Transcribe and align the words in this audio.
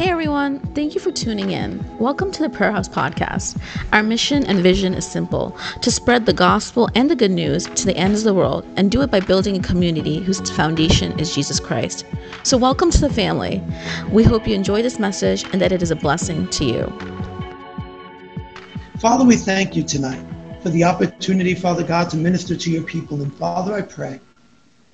Hey 0.00 0.08
everyone, 0.08 0.60
thank 0.74 0.94
you 0.94 1.00
for 1.00 1.12
tuning 1.12 1.50
in. 1.50 1.84
Welcome 1.98 2.32
to 2.32 2.42
the 2.42 2.48
Prayer 2.48 2.72
House 2.72 2.88
Podcast. 2.88 3.60
Our 3.92 4.02
mission 4.02 4.46
and 4.46 4.60
vision 4.60 4.94
is 4.94 5.06
simple 5.06 5.54
to 5.82 5.90
spread 5.90 6.24
the 6.24 6.32
gospel 6.32 6.88
and 6.94 7.10
the 7.10 7.14
good 7.14 7.30
news 7.30 7.66
to 7.66 7.84
the 7.84 7.94
ends 7.98 8.20
of 8.20 8.24
the 8.24 8.32
world 8.32 8.64
and 8.76 8.90
do 8.90 9.02
it 9.02 9.10
by 9.10 9.20
building 9.20 9.58
a 9.58 9.62
community 9.62 10.20
whose 10.20 10.40
foundation 10.52 11.20
is 11.20 11.34
Jesus 11.34 11.60
Christ. 11.60 12.06
So, 12.44 12.56
welcome 12.56 12.90
to 12.90 12.98
the 12.98 13.12
family. 13.12 13.62
We 14.10 14.22
hope 14.22 14.48
you 14.48 14.54
enjoy 14.54 14.80
this 14.80 14.98
message 14.98 15.44
and 15.52 15.60
that 15.60 15.70
it 15.70 15.82
is 15.82 15.90
a 15.90 15.96
blessing 15.96 16.48
to 16.48 16.64
you. 16.64 16.86
Father, 19.00 19.26
we 19.26 19.36
thank 19.36 19.76
you 19.76 19.82
tonight 19.82 20.24
for 20.62 20.70
the 20.70 20.82
opportunity, 20.82 21.54
Father 21.54 21.84
God, 21.84 22.08
to 22.08 22.16
minister 22.16 22.56
to 22.56 22.70
your 22.70 22.84
people. 22.84 23.20
And 23.20 23.34
Father, 23.34 23.74
I 23.74 23.82
pray 23.82 24.18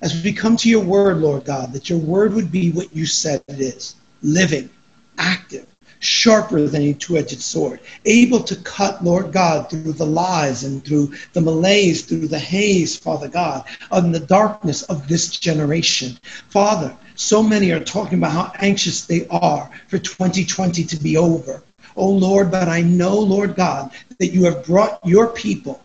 as 0.01 0.21
we 0.21 0.33
come 0.33 0.57
to 0.57 0.69
your 0.69 0.83
word, 0.83 1.19
Lord 1.19 1.45
God, 1.45 1.71
that 1.71 1.89
your 1.89 1.99
word 1.99 2.33
would 2.33 2.51
be 2.51 2.73
what 2.73 2.93
you 2.93 3.05
said 3.05 3.41
it 3.47 3.61
is 3.61 3.95
living 4.21 4.69
active, 5.17 5.65
sharper 5.99 6.67
than 6.67 6.83
a 6.83 6.93
two-edged 6.93 7.41
sword, 7.41 7.79
able 8.05 8.39
to 8.41 8.55
cut, 8.57 9.03
Lord 9.03 9.31
God, 9.31 9.69
through 9.69 9.93
the 9.93 10.05
lies 10.05 10.63
and 10.63 10.83
through 10.83 11.13
the 11.33 11.41
malaise, 11.41 12.05
through 12.05 12.27
the 12.27 12.39
haze, 12.39 12.95
Father 12.95 13.27
God, 13.27 13.65
on 13.91 14.11
the 14.11 14.19
darkness 14.19 14.83
of 14.83 15.07
this 15.07 15.29
generation. 15.29 16.17
Father, 16.49 16.95
so 17.15 17.41
many 17.41 17.71
are 17.71 17.83
talking 17.83 18.19
about 18.19 18.31
how 18.31 18.51
anxious 18.59 19.05
they 19.05 19.27
are 19.29 19.69
for 19.87 19.97
2020 19.97 20.83
to 20.83 20.95
be 20.97 21.17
over. 21.17 21.63
Oh 21.95 22.11
Lord, 22.11 22.51
but 22.51 22.67
I 22.67 22.81
know, 22.81 23.17
Lord 23.17 23.55
God, 23.55 23.91
that 24.19 24.27
you 24.27 24.43
have 24.45 24.65
brought 24.65 24.99
your 25.03 25.27
people 25.27 25.83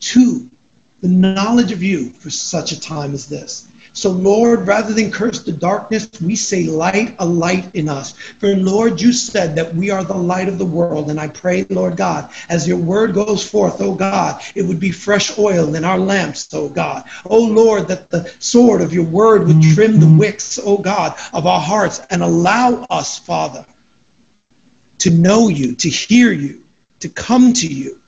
to 0.00 0.50
the 1.02 1.08
knowledge 1.08 1.72
of 1.72 1.82
you 1.82 2.10
for 2.10 2.30
such 2.30 2.72
a 2.72 2.80
time 2.80 3.12
as 3.12 3.26
this. 3.26 3.68
So, 3.94 4.10
Lord, 4.10 4.66
rather 4.66 4.94
than 4.94 5.10
curse 5.10 5.42
the 5.42 5.52
darkness, 5.52 6.08
we 6.20 6.34
say, 6.34 6.64
light 6.64 7.14
a 7.18 7.26
light 7.26 7.74
in 7.74 7.90
us. 7.90 8.12
For, 8.12 8.56
Lord, 8.56 9.00
you 9.00 9.12
said 9.12 9.54
that 9.56 9.74
we 9.74 9.90
are 9.90 10.02
the 10.02 10.14
light 10.14 10.48
of 10.48 10.58
the 10.58 10.64
world. 10.64 11.10
And 11.10 11.20
I 11.20 11.28
pray, 11.28 11.64
Lord 11.68 11.96
God, 11.96 12.30
as 12.48 12.66
your 12.66 12.78
word 12.78 13.12
goes 13.12 13.48
forth, 13.48 13.80
oh 13.80 13.94
God, 13.94 14.42
it 14.54 14.62
would 14.62 14.80
be 14.80 14.90
fresh 14.90 15.38
oil 15.38 15.74
in 15.74 15.84
our 15.84 15.98
lamps, 15.98 16.48
oh 16.54 16.70
God. 16.70 17.04
Oh, 17.26 17.44
Lord, 17.44 17.86
that 17.88 18.08
the 18.08 18.32
sword 18.38 18.80
of 18.80 18.94
your 18.94 19.04
word 19.04 19.46
would 19.46 19.56
mm-hmm. 19.56 19.74
trim 19.74 20.00
the 20.00 20.18
wicks, 20.18 20.58
oh 20.62 20.78
God, 20.78 21.14
of 21.34 21.46
our 21.46 21.60
hearts 21.60 22.00
and 22.08 22.22
allow 22.22 22.86
us, 22.88 23.18
Father, 23.18 23.66
to 24.98 25.10
know 25.10 25.48
you, 25.48 25.74
to 25.76 25.90
hear 25.90 26.32
you, 26.32 26.64
to 27.00 27.10
come 27.10 27.52
to 27.52 27.66
you, 27.66 28.00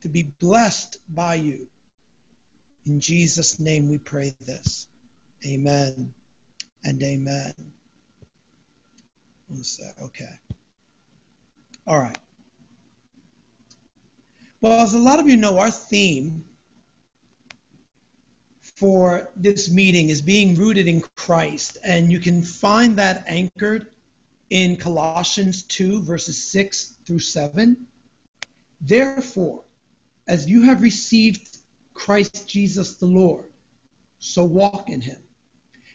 to 0.00 0.08
be 0.08 0.22
blessed 0.22 0.98
by 1.12 1.34
you. 1.34 1.68
In 2.84 3.00
Jesus' 3.00 3.58
name 3.58 3.88
we 3.88 3.98
pray 3.98 4.30
this. 4.30 4.88
Amen 5.44 6.14
and 6.84 7.02
amen. 7.02 7.54
Okay. 10.00 10.38
All 11.86 11.98
right. 11.98 12.18
Well, 14.60 14.80
as 14.80 14.94
a 14.94 14.98
lot 14.98 15.18
of 15.18 15.26
you 15.26 15.36
know, 15.36 15.58
our 15.58 15.70
theme 15.70 16.48
for 18.60 19.32
this 19.34 19.70
meeting 19.70 20.08
is 20.08 20.22
being 20.22 20.54
rooted 20.54 20.86
in 20.86 21.00
Christ. 21.16 21.78
And 21.84 22.10
you 22.10 22.20
can 22.20 22.42
find 22.42 22.96
that 22.98 23.26
anchored 23.26 23.94
in 24.50 24.76
Colossians 24.76 25.64
2, 25.64 26.02
verses 26.02 26.42
6 26.44 26.92
through 27.04 27.18
7. 27.18 27.90
Therefore, 28.80 29.64
as 30.28 30.48
you 30.48 30.62
have 30.62 30.82
received 30.82 31.58
Christ 31.94 32.48
Jesus 32.48 32.98
the 32.98 33.06
Lord, 33.06 33.52
so 34.20 34.44
walk 34.44 34.88
in 34.88 35.00
him 35.00 35.26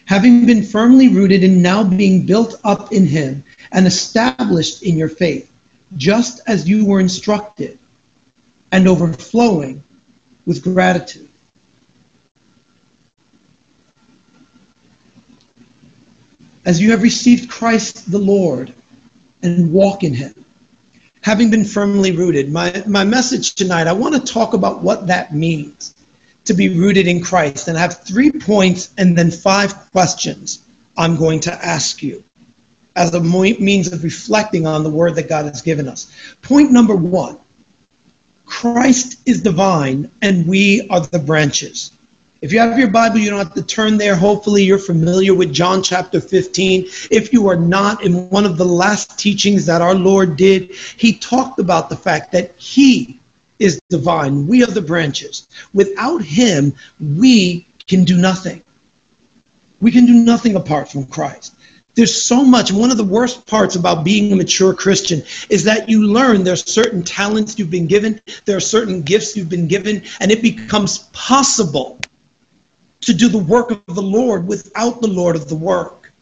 having 0.08 0.46
been 0.46 0.62
firmly 0.62 1.08
rooted 1.08 1.44
and 1.44 1.62
now 1.62 1.84
being 1.84 2.24
built 2.24 2.58
up 2.64 2.92
in 2.92 3.06
him 3.06 3.44
and 3.72 3.86
established 3.86 4.82
in 4.82 4.96
your 4.96 5.08
faith, 5.08 5.52
just 5.98 6.40
as 6.46 6.66
you 6.66 6.86
were 6.86 6.98
instructed, 6.98 7.78
and 8.72 8.88
overflowing 8.88 9.84
with 10.46 10.64
gratitude. 10.64 11.28
As 16.64 16.80
you 16.80 16.90
have 16.90 17.02
received 17.02 17.50
Christ 17.50 18.10
the 18.10 18.18
Lord 18.18 18.72
and 19.42 19.70
walk 19.70 20.04
in 20.04 20.14
him, 20.14 20.34
having 21.20 21.50
been 21.50 21.66
firmly 21.66 22.12
rooted. 22.12 22.50
My, 22.50 22.82
my 22.86 23.04
message 23.04 23.54
tonight, 23.54 23.86
I 23.86 23.92
want 23.92 24.14
to 24.14 24.32
talk 24.32 24.54
about 24.54 24.80
what 24.80 25.06
that 25.06 25.34
means 25.34 25.94
to 26.48 26.54
be 26.54 26.70
rooted 26.70 27.06
in 27.06 27.22
Christ. 27.22 27.68
And 27.68 27.78
I 27.78 27.80
have 27.82 28.02
three 28.02 28.32
points 28.32 28.92
and 28.98 29.16
then 29.16 29.30
five 29.30 29.90
questions 29.92 30.66
I'm 30.96 31.14
going 31.14 31.40
to 31.40 31.52
ask 31.64 32.02
you 32.02 32.24
as 32.96 33.14
a 33.14 33.20
means 33.20 33.92
of 33.92 34.02
reflecting 34.02 34.66
on 34.66 34.82
the 34.82 34.90
word 34.90 35.14
that 35.14 35.28
God 35.28 35.44
has 35.44 35.62
given 35.62 35.86
us. 35.86 36.10
Point 36.42 36.72
number 36.72 36.96
one 36.96 37.38
Christ 38.46 39.20
is 39.26 39.42
divine 39.42 40.10
and 40.22 40.46
we 40.46 40.88
are 40.88 41.00
the 41.00 41.18
branches. 41.18 41.92
If 42.40 42.52
you 42.52 42.60
have 42.60 42.78
your 42.78 42.88
Bible, 42.88 43.18
you 43.18 43.30
don't 43.30 43.38
have 43.38 43.54
to 43.54 43.62
turn 43.62 43.98
there. 43.98 44.14
Hopefully, 44.14 44.62
you're 44.62 44.78
familiar 44.78 45.34
with 45.34 45.52
John 45.52 45.82
chapter 45.82 46.20
15. 46.20 46.84
If 47.10 47.32
you 47.32 47.48
are 47.48 47.56
not, 47.56 48.04
in 48.04 48.30
one 48.30 48.46
of 48.46 48.56
the 48.56 48.64
last 48.64 49.18
teachings 49.18 49.66
that 49.66 49.82
our 49.82 49.94
Lord 49.94 50.36
did, 50.36 50.72
he 50.72 51.18
talked 51.18 51.58
about 51.58 51.90
the 51.90 51.96
fact 51.96 52.30
that 52.32 52.54
he 52.56 53.17
is 53.58 53.80
divine. 53.88 54.46
We 54.46 54.62
are 54.62 54.70
the 54.70 54.82
branches. 54.82 55.48
Without 55.74 56.22
him, 56.22 56.74
we 57.00 57.66
can 57.86 58.04
do 58.04 58.16
nothing. 58.16 58.62
We 59.80 59.90
can 59.90 60.06
do 60.06 60.14
nothing 60.14 60.56
apart 60.56 60.90
from 60.90 61.06
Christ. 61.06 61.54
There's 61.94 62.22
so 62.22 62.44
much. 62.44 62.70
One 62.70 62.92
of 62.92 62.96
the 62.96 63.04
worst 63.04 63.46
parts 63.46 63.74
about 63.74 64.04
being 64.04 64.32
a 64.32 64.36
mature 64.36 64.72
Christian 64.72 65.22
is 65.50 65.64
that 65.64 65.88
you 65.88 66.04
learn 66.04 66.44
there's 66.44 66.64
certain 66.70 67.02
talents 67.02 67.58
you've 67.58 67.72
been 67.72 67.88
given, 67.88 68.20
there 68.44 68.56
are 68.56 68.60
certain 68.60 69.02
gifts 69.02 69.36
you've 69.36 69.48
been 69.48 69.66
given, 69.66 70.04
and 70.20 70.30
it 70.30 70.40
becomes 70.40 70.98
possible 71.12 71.98
to 73.00 73.12
do 73.12 73.28
the 73.28 73.38
work 73.38 73.70
of 73.70 73.94
the 73.94 74.02
Lord 74.02 74.46
without 74.46 75.00
the 75.00 75.08
Lord 75.08 75.34
of 75.34 75.48
the 75.48 75.56
work. 75.56 76.12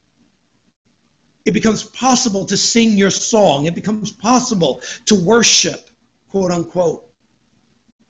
It 1.44 1.53
becomes 1.53 1.84
possible 1.84 2.44
to 2.47 2.56
sing 2.56 2.97
your 2.97 3.10
song. 3.10 3.66
It 3.66 3.74
becomes 3.74 4.10
possible 4.10 4.80
to 5.04 5.14
worship, 5.14 5.91
quote 6.28 6.50
unquote, 6.50 7.06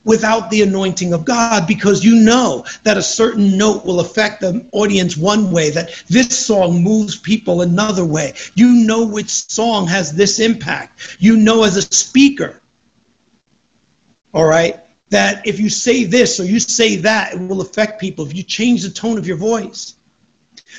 without 0.07 0.49
the 0.51 0.63
anointing 0.63 1.13
of 1.13 1.25
God 1.25 1.67
because 1.67 2.03
you 2.03 2.15
know 2.15 2.65
that 2.85 2.97
a 2.97 3.03
certain 3.03 3.59
note 3.59 3.85
will 3.85 4.01
affect 4.01 4.41
the 4.41 4.67
audience 4.73 5.17
one 5.17 5.51
way, 5.51 5.69
that 5.71 6.03
this 6.09 6.47
song 6.47 6.83
moves 6.83 7.19
people 7.19 7.61
another 7.61 8.05
way. 8.05 8.33
You 8.55 8.73
know 8.87 9.05
which 9.05 9.29
song 9.29 9.87
has 9.89 10.13
this 10.13 10.39
impact. 10.39 11.17
You 11.19 11.37
know 11.37 11.65
as 11.65 11.77
a 11.77 11.83
speaker, 11.83 12.63
all 14.33 14.47
right, 14.47 14.81
that 15.11 15.47
if 15.47 15.59
you 15.59 15.69
say 15.69 16.05
this 16.05 16.39
or 16.41 16.45
you 16.45 16.61
say 16.61 16.97
that, 16.97 17.35
it 17.35 17.41
will 17.41 17.61
affect 17.61 18.01
people 18.01 18.25
if 18.25 18.35
you 18.35 18.45
change 18.45 18.83
the 18.83 18.91
tone 18.91 19.19
of 19.19 19.27
your 19.27 19.37
voice. 19.37 19.97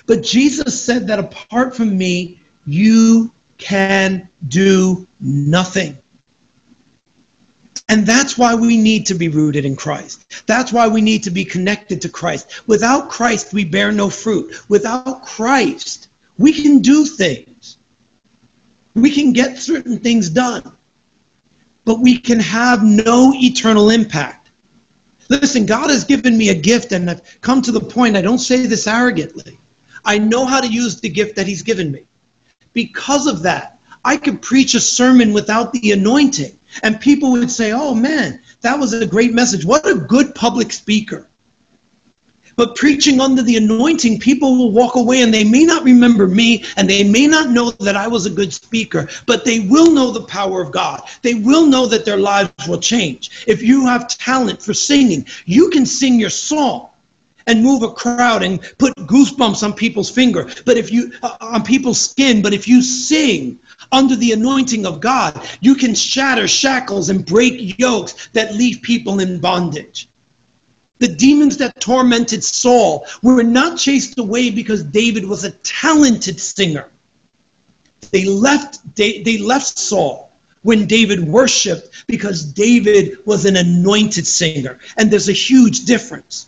But 0.06 0.24
Jesus 0.24 0.82
said 0.82 1.06
that 1.08 1.20
apart 1.20 1.76
from 1.76 1.98
me, 1.98 2.40
you 2.66 3.32
can 3.58 4.30
do 4.48 5.06
nothing. 5.20 5.98
And 7.90 8.06
that's 8.06 8.38
why 8.38 8.54
we 8.54 8.76
need 8.76 9.06
to 9.06 9.16
be 9.16 9.30
rooted 9.30 9.64
in 9.64 9.76
Christ. 9.76 10.46
That's 10.46 10.74
why 10.74 10.88
we 10.88 11.02
need 11.02 11.24
to 11.24 11.32
be 11.32 11.46
connected 11.46 12.02
to 12.02 12.10
Christ. 12.10 12.68
Without 12.68 13.10
Christ, 13.10 13.54
we 13.54 13.64
bear 13.64 13.92
no 13.94 14.10
fruit. 14.10 14.70
Without 14.70 15.24
Christ, 15.26 16.10
we 16.38 16.52
can 16.52 16.80
do 16.80 17.06
things. 17.06 17.78
We 18.94 19.12
can 19.12 19.32
get 19.32 19.58
certain 19.58 20.00
things 20.00 20.30
done. 20.30 20.76
But 21.86 22.00
we 22.00 22.20
can 22.20 22.42
have 22.42 22.84
no 22.84 23.32
eternal 23.36 23.90
impact. 23.90 24.50
Listen, 25.30 25.66
God 25.66 25.90
has 25.90 26.04
given 26.04 26.38
me 26.38 26.50
a 26.50 26.56
gift, 26.56 26.92
and 26.92 27.10
I've 27.10 27.42
come 27.42 27.62
to 27.62 27.72
the 27.72 27.80
point, 27.80 28.18
I 28.18 28.22
don't 28.22 28.40
say 28.40 28.66
this 28.66 28.88
arrogantly. 28.88 29.58
I 30.04 30.18
know 30.18 30.46
how 30.46 30.60
to 30.60 30.68
use 30.68 31.00
the 31.00 31.10
gift 31.10 31.38
that 31.38 31.48
He's 31.48 31.62
given 31.62 31.92
me. 31.92 32.06
Because 32.74 33.28
of 33.28 33.44
that, 33.44 33.80
I 34.04 34.18
could 34.18 34.42
preach 34.42 34.74
a 34.74 34.80
sermon 34.80 35.32
without 35.32 35.72
the 35.74 35.92
anointing 35.92 36.57
and 36.84 37.00
people 37.00 37.32
would 37.32 37.52
say, 37.52 37.72
oh 37.72 37.94
man, 37.94 38.42
that 38.62 38.78
was 38.78 38.94
a 38.94 39.06
great 39.06 39.34
message. 39.34 39.66
What 39.66 39.88
a 39.88 39.96
good 39.96 40.36
public 40.36 40.72
speaker. 40.72 41.28
But 42.58 42.76
preaching 42.76 43.22
under 43.22 43.44
the 43.44 43.58
anointing, 43.58 44.20
people 44.20 44.58
will 44.58 44.72
walk 44.72 44.96
away 44.96 45.22
and 45.22 45.32
they 45.32 45.44
may 45.44 45.64
not 45.64 45.84
remember 45.84 46.26
me 46.26 46.66
and 46.76 46.90
they 46.90 47.04
may 47.04 47.28
not 47.28 47.52
know 47.52 47.70
that 47.70 47.96
I 47.96 48.08
was 48.08 48.26
a 48.26 48.32
good 48.32 48.52
speaker, 48.52 49.08
but 49.28 49.46
they 49.46 49.60
will 49.60 49.92
know 49.92 50.10
the 50.10 50.24
power 50.24 50.60
of 50.60 50.72
God. 50.72 51.02
They 51.22 51.36
will 51.36 51.68
know 51.68 51.86
that 51.86 52.04
their 52.04 52.18
lives 52.18 52.52
will 52.68 52.80
change. 52.80 53.46
If 53.48 53.62
you 53.62 53.86
have 53.86 54.08
talent 54.08 54.60
for 54.64 54.74
singing, 54.74 55.28
you 55.46 55.70
can 55.70 55.86
sing 55.86 56.20
your 56.20 56.32
song 56.32 56.90
and 57.46 57.64
move 57.64 57.84
a 57.84 57.92
crowd 57.92 58.42
and 58.42 58.60
put 58.80 58.96
goosebumps 58.96 59.64
on 59.64 59.74
people's 59.74 60.10
finger, 60.10 60.50
but 60.66 60.78
if 60.78 60.92
you 60.92 61.14
uh, 61.24 61.38
on 61.40 61.64
people's 61.64 62.00
skin, 62.00 62.42
but 62.42 62.54
if 62.54 62.68
you 62.68 62.82
sing 62.82 63.60
under 63.92 64.16
the 64.16 64.32
anointing 64.32 64.86
of 64.86 65.00
God, 65.00 65.48
you 65.62 65.76
can 65.76 65.96
shatter 65.96 66.48
shackles 66.48 67.10
and 67.10 67.26
break 67.26 67.78
yokes 67.80 68.30
that 68.34 68.56
leave 68.56 68.82
people 68.82 69.20
in 69.20 69.40
bondage. 69.40 70.08
The 71.00 71.08
demons 71.08 71.58
that 71.58 71.80
tormented 71.80 72.44
Saul 72.44 73.06
were 73.22 73.44
not 73.44 73.78
chased 73.78 74.18
away 74.18 74.50
because 74.50 74.84
David 74.84 75.26
was 75.26 75.44
a 75.44 75.52
talented 75.52 76.40
singer. 76.40 76.90
They 78.12 78.26
left, 78.26 78.96
they, 78.96 79.22
they 79.22 79.38
left 79.38 79.78
Saul 79.78 80.32
when 80.64 80.88
David 80.88 81.28
worshiped 81.28 82.06
because 82.08 82.44
David 82.44 83.18
was 83.26 83.46
an 83.46 83.58
anointed 83.58 84.26
singer. 84.26 84.80
And 84.98 85.12
there's 85.12 85.30
a 85.30 85.34
huge 85.34 85.86
difference. 85.86 86.48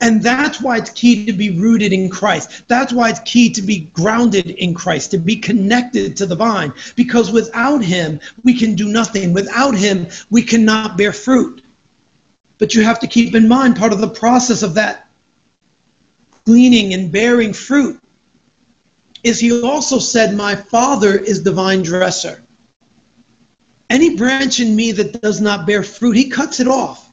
And 0.00 0.22
that's 0.22 0.62
why 0.62 0.78
it's 0.78 0.90
key 0.90 1.26
to 1.26 1.32
be 1.32 1.50
rooted 1.50 1.92
in 1.92 2.08
Christ. 2.08 2.66
That's 2.68 2.92
why 2.92 3.10
it's 3.10 3.20
key 3.20 3.50
to 3.50 3.60
be 3.60 3.80
grounded 3.92 4.50
in 4.50 4.72
Christ, 4.72 5.10
to 5.10 5.18
be 5.18 5.36
connected 5.36 6.16
to 6.16 6.26
the 6.26 6.36
vine. 6.36 6.72
Because 6.96 7.30
without 7.30 7.84
Him, 7.84 8.18
we 8.42 8.58
can 8.58 8.74
do 8.74 8.88
nothing. 8.88 9.34
Without 9.34 9.74
Him, 9.76 10.06
we 10.30 10.42
cannot 10.42 10.96
bear 10.96 11.12
fruit. 11.12 11.62
But 12.56 12.74
you 12.74 12.82
have 12.82 13.00
to 13.00 13.06
keep 13.06 13.34
in 13.34 13.46
mind 13.46 13.76
part 13.76 13.92
of 13.92 14.00
the 14.00 14.08
process 14.08 14.62
of 14.62 14.74
that 14.74 15.08
gleaning 16.44 16.94
and 16.94 17.12
bearing 17.12 17.52
fruit 17.52 18.00
is 19.22 19.38
He 19.38 19.62
also 19.62 19.98
said, 19.98 20.34
My 20.34 20.56
Father 20.56 21.18
is 21.18 21.42
the 21.42 21.52
vine 21.52 21.82
dresser. 21.82 22.42
Any 23.90 24.16
branch 24.16 24.60
in 24.60 24.74
me 24.74 24.92
that 24.92 25.20
does 25.20 25.42
not 25.42 25.66
bear 25.66 25.82
fruit, 25.82 26.16
He 26.16 26.30
cuts 26.30 26.58
it 26.58 26.68
off 26.68 27.09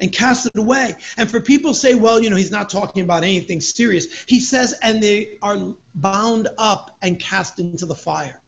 and 0.00 0.12
cast 0.12 0.46
it 0.46 0.56
away. 0.56 0.94
And 1.16 1.30
for 1.30 1.40
people 1.40 1.74
say, 1.74 1.94
well, 1.94 2.22
you 2.22 2.30
know, 2.30 2.36
he's 2.36 2.50
not 2.50 2.68
talking 2.68 3.04
about 3.04 3.22
anything 3.22 3.60
serious. 3.60 4.24
He 4.24 4.40
says, 4.40 4.78
and 4.82 5.02
they 5.02 5.38
are 5.40 5.74
bound 5.94 6.48
up 6.58 6.96
and 7.02 7.20
cast 7.20 7.58
into 7.58 7.86
the 7.86 7.94
fire. 7.94 8.40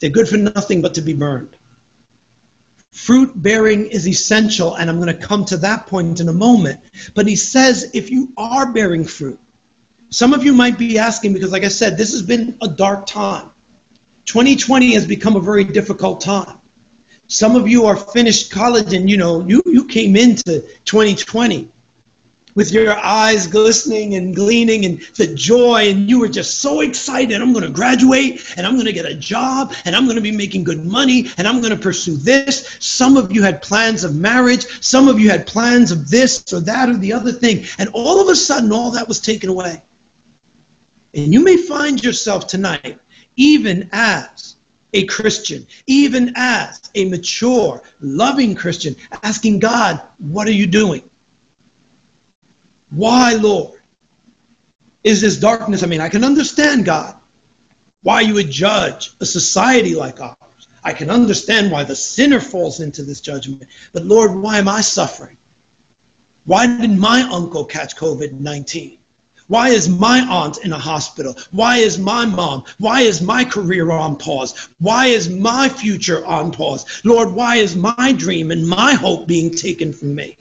They're 0.00 0.10
good 0.10 0.28
for 0.28 0.38
nothing 0.38 0.82
but 0.82 0.94
to 0.94 1.02
be 1.02 1.12
burned. 1.12 1.56
Fruit 2.92 3.32
bearing 3.40 3.86
is 3.86 4.06
essential, 4.06 4.74
and 4.74 4.90
I'm 4.90 5.00
going 5.00 5.16
to 5.16 5.26
come 5.26 5.44
to 5.46 5.56
that 5.58 5.86
point 5.86 6.20
in 6.20 6.28
a 6.28 6.32
moment. 6.32 6.80
But 7.14 7.26
he 7.26 7.36
says, 7.36 7.90
if 7.94 8.10
you 8.10 8.32
are 8.36 8.70
bearing 8.70 9.04
fruit, 9.04 9.40
some 10.10 10.34
of 10.34 10.44
you 10.44 10.52
might 10.52 10.78
be 10.78 10.98
asking, 10.98 11.32
because 11.32 11.52
like 11.52 11.64
I 11.64 11.68
said, 11.68 11.96
this 11.96 12.12
has 12.12 12.22
been 12.22 12.58
a 12.60 12.68
dark 12.68 13.06
time. 13.06 13.50
2020 14.26 14.92
has 14.92 15.06
become 15.06 15.36
a 15.36 15.40
very 15.40 15.64
difficult 15.64 16.20
time. 16.20 16.60
Some 17.28 17.56
of 17.56 17.66
you 17.66 17.86
are 17.86 17.96
finished 17.96 18.50
college 18.50 18.92
and 18.92 19.08
you 19.08 19.16
know 19.16 19.44
you, 19.46 19.62
you 19.66 19.86
came 19.86 20.16
into 20.16 20.60
2020 20.84 21.70
with 22.54 22.72
your 22.72 22.92
eyes 22.92 23.46
glistening 23.46 24.14
and 24.14 24.34
gleaning 24.34 24.84
and 24.84 25.00
the 25.16 25.34
joy 25.34 25.88
and 25.88 26.08
you 26.08 26.20
were 26.20 26.28
just 26.28 26.60
so 26.60 26.80
excited. 26.80 27.40
I'm 27.40 27.52
going 27.52 27.64
to 27.64 27.70
graduate 27.70 28.52
and 28.56 28.66
i'm 28.66 28.74
going 28.74 28.86
to 28.86 28.92
get 28.92 29.06
a 29.06 29.14
job 29.14 29.74
and 29.84 29.96
i'm 29.96 30.04
going 30.04 30.16
to 30.16 30.22
be 30.22 30.32
making 30.32 30.64
good 30.64 30.84
money 30.84 31.28
and 31.38 31.48
i'm 31.48 31.60
going 31.60 31.74
to 31.74 31.82
pursue 31.82 32.16
this. 32.16 32.76
Some 32.80 33.16
of 33.16 33.32
you 33.32 33.42
had 33.42 33.62
plans 33.62 34.04
of 34.04 34.16
marriage. 34.16 34.66
Some 34.82 35.08
of 35.08 35.18
you 35.18 35.30
had 35.30 35.46
plans 35.46 35.90
of 35.90 36.10
this 36.10 36.52
or 36.52 36.60
that 36.60 36.88
or 36.88 36.96
the 36.96 37.12
other 37.12 37.32
thing. 37.32 37.64
And 37.78 37.88
all 37.92 38.20
of 38.20 38.28
a 38.28 38.36
sudden 38.36 38.72
all 38.72 38.90
that 38.90 39.08
was 39.08 39.20
taken 39.20 39.48
away. 39.48 39.82
And 41.14 41.32
you 41.32 41.42
may 41.42 41.56
find 41.56 42.02
yourself 42.02 42.46
tonight 42.46 42.98
even 43.36 43.88
as 43.92 44.56
a 44.92 45.06
Christian, 45.06 45.66
even 45.86 46.32
as 46.36 46.90
a 46.94 47.08
mature, 47.08 47.82
loving 48.00 48.54
Christian, 48.54 48.94
asking 49.22 49.58
God, 49.58 50.00
What 50.18 50.46
are 50.46 50.52
you 50.52 50.66
doing? 50.66 51.08
Why, 52.90 53.34
Lord? 53.34 53.80
Is 55.04 55.20
this 55.20 55.38
darkness? 55.38 55.82
I 55.82 55.86
mean, 55.86 56.00
I 56.00 56.08
can 56.08 56.24
understand, 56.24 56.84
God, 56.84 57.16
why 58.02 58.20
you 58.20 58.34
would 58.34 58.50
judge 58.50 59.12
a 59.20 59.26
society 59.26 59.94
like 59.94 60.20
ours. 60.20 60.36
I 60.84 60.92
can 60.92 61.10
understand 61.10 61.70
why 61.70 61.84
the 61.84 61.96
sinner 61.96 62.40
falls 62.40 62.80
into 62.80 63.02
this 63.02 63.20
judgment. 63.20 63.66
But 63.92 64.04
Lord, 64.04 64.34
why 64.34 64.58
am 64.58 64.68
I 64.68 64.80
suffering? 64.80 65.36
Why 66.44 66.66
did 66.66 66.90
my 66.90 67.22
uncle 67.22 67.64
catch 67.64 67.96
COVID 67.96 68.32
19? 68.32 68.98
Why 69.48 69.68
is 69.68 69.88
my 69.88 70.20
aunt 70.20 70.58
in 70.64 70.72
a 70.72 70.78
hospital? 70.78 71.36
Why 71.50 71.78
is 71.78 71.98
my 71.98 72.24
mom? 72.24 72.64
Why 72.78 73.02
is 73.02 73.20
my 73.20 73.44
career 73.44 73.90
on 73.90 74.16
pause? 74.16 74.68
Why 74.78 75.06
is 75.06 75.28
my 75.28 75.68
future 75.68 76.24
on 76.24 76.52
pause? 76.52 77.02
Lord, 77.04 77.32
why 77.32 77.56
is 77.56 77.76
my 77.76 78.14
dream 78.16 78.50
and 78.50 78.66
my 78.66 78.94
hope 78.94 79.26
being 79.26 79.50
taken 79.54 79.92
from 79.92 80.14
me? 80.14 80.36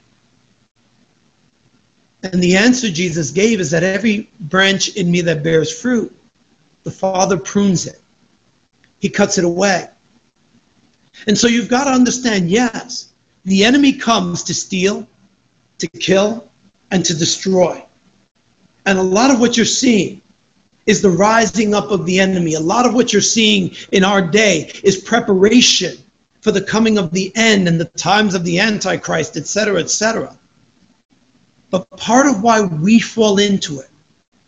And 2.24 2.42
the 2.42 2.56
answer 2.56 2.90
Jesus 2.90 3.32
gave 3.32 3.60
is 3.60 3.72
that 3.72 3.84
every 3.84 4.30
branch 4.42 4.96
in 4.96 5.10
me 5.10 5.22
that 5.22 5.44
bears 5.44 5.78
fruit, 5.78 6.16
the 6.84 6.92
Father 6.92 7.38
prunes 7.38 7.88
it, 7.88 8.00
He 9.00 9.10
cuts 9.10 9.38
it 9.38 9.46
away. 9.46 9.88
And 11.28 11.38
so 11.38 11.48
you've 11.48 11.70
got 11.70 11.86
to 11.86 11.92
understand 11.92 12.50
yes, 12.50 13.12
the 13.46 13.64
enemy 13.64 13.94
comes 13.94 14.44
to 14.44 14.54
steal, 14.54 15.08
to 15.80 15.88
kill, 15.88 16.48
and 16.92 17.04
to 17.06 17.18
destroy. 17.18 17.84
And 18.86 18.98
a 18.98 19.04
lot 19.04 19.32
of 19.32 19.40
what 19.40 19.58
you're 19.58 19.66
seeing 19.66 20.22
is 20.86 21.02
the 21.02 21.10
rising 21.10 21.74
up 21.74 21.92
of 21.92 22.06
the 22.06 22.20
enemy. 22.20 22.56
A 22.56 22.60
lot 22.60 22.86
of 22.86 22.94
what 22.94 23.14
you're 23.14 23.22
seeing 23.22 23.76
in 23.92 24.04
our 24.04 24.22
day 24.22 24.72
is 24.84 24.98
preparation 24.98 25.98
for 26.42 26.52
the 26.52 26.62
coming 26.62 26.98
of 26.98 27.12
the 27.12 27.32
end 27.36 27.68
and 27.68 27.80
the 27.80 27.86
times 27.86 28.34
of 28.34 28.44
the 28.44 28.60
Antichrist, 28.60 29.38
etc., 29.38 29.80
etc. 29.80 30.38
But 31.70 31.90
part 31.92 32.26
of 32.26 32.42
why 32.42 32.62
we 32.62 33.00
fall 33.00 33.38
into 33.40 33.80
it, 33.80 33.90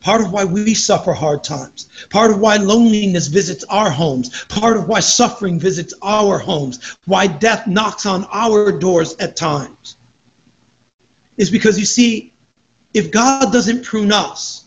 part 0.02 0.22
of 0.22 0.34
why 0.34 0.44
we 0.44 0.74
suffer 0.74 1.14
hard 1.14 1.44
times, 1.44 1.88
part 2.10 2.32
of 2.32 2.40
why 2.40 2.58
loneliness 2.58 3.28
visits 3.28 3.64
our 3.66 3.90
homes, 3.90 4.44
part 4.46 4.76
of 4.76 4.88
why 4.88 5.00
suffering 5.00 5.60
visits 5.60 5.94
our 6.02 6.38
homes, 6.40 6.98
why 7.06 7.28
death 7.28 7.68
knocks 7.68 8.06
on 8.06 8.26
our 8.32 8.72
doors 8.72 9.16
at 9.18 9.36
times, 9.36 9.96
is 11.38 11.50
because 11.50 11.80
you 11.80 11.86
see, 11.86 12.33
if 12.94 13.12
God 13.12 13.52
doesn't 13.52 13.84
prune 13.84 14.12
us, 14.12 14.66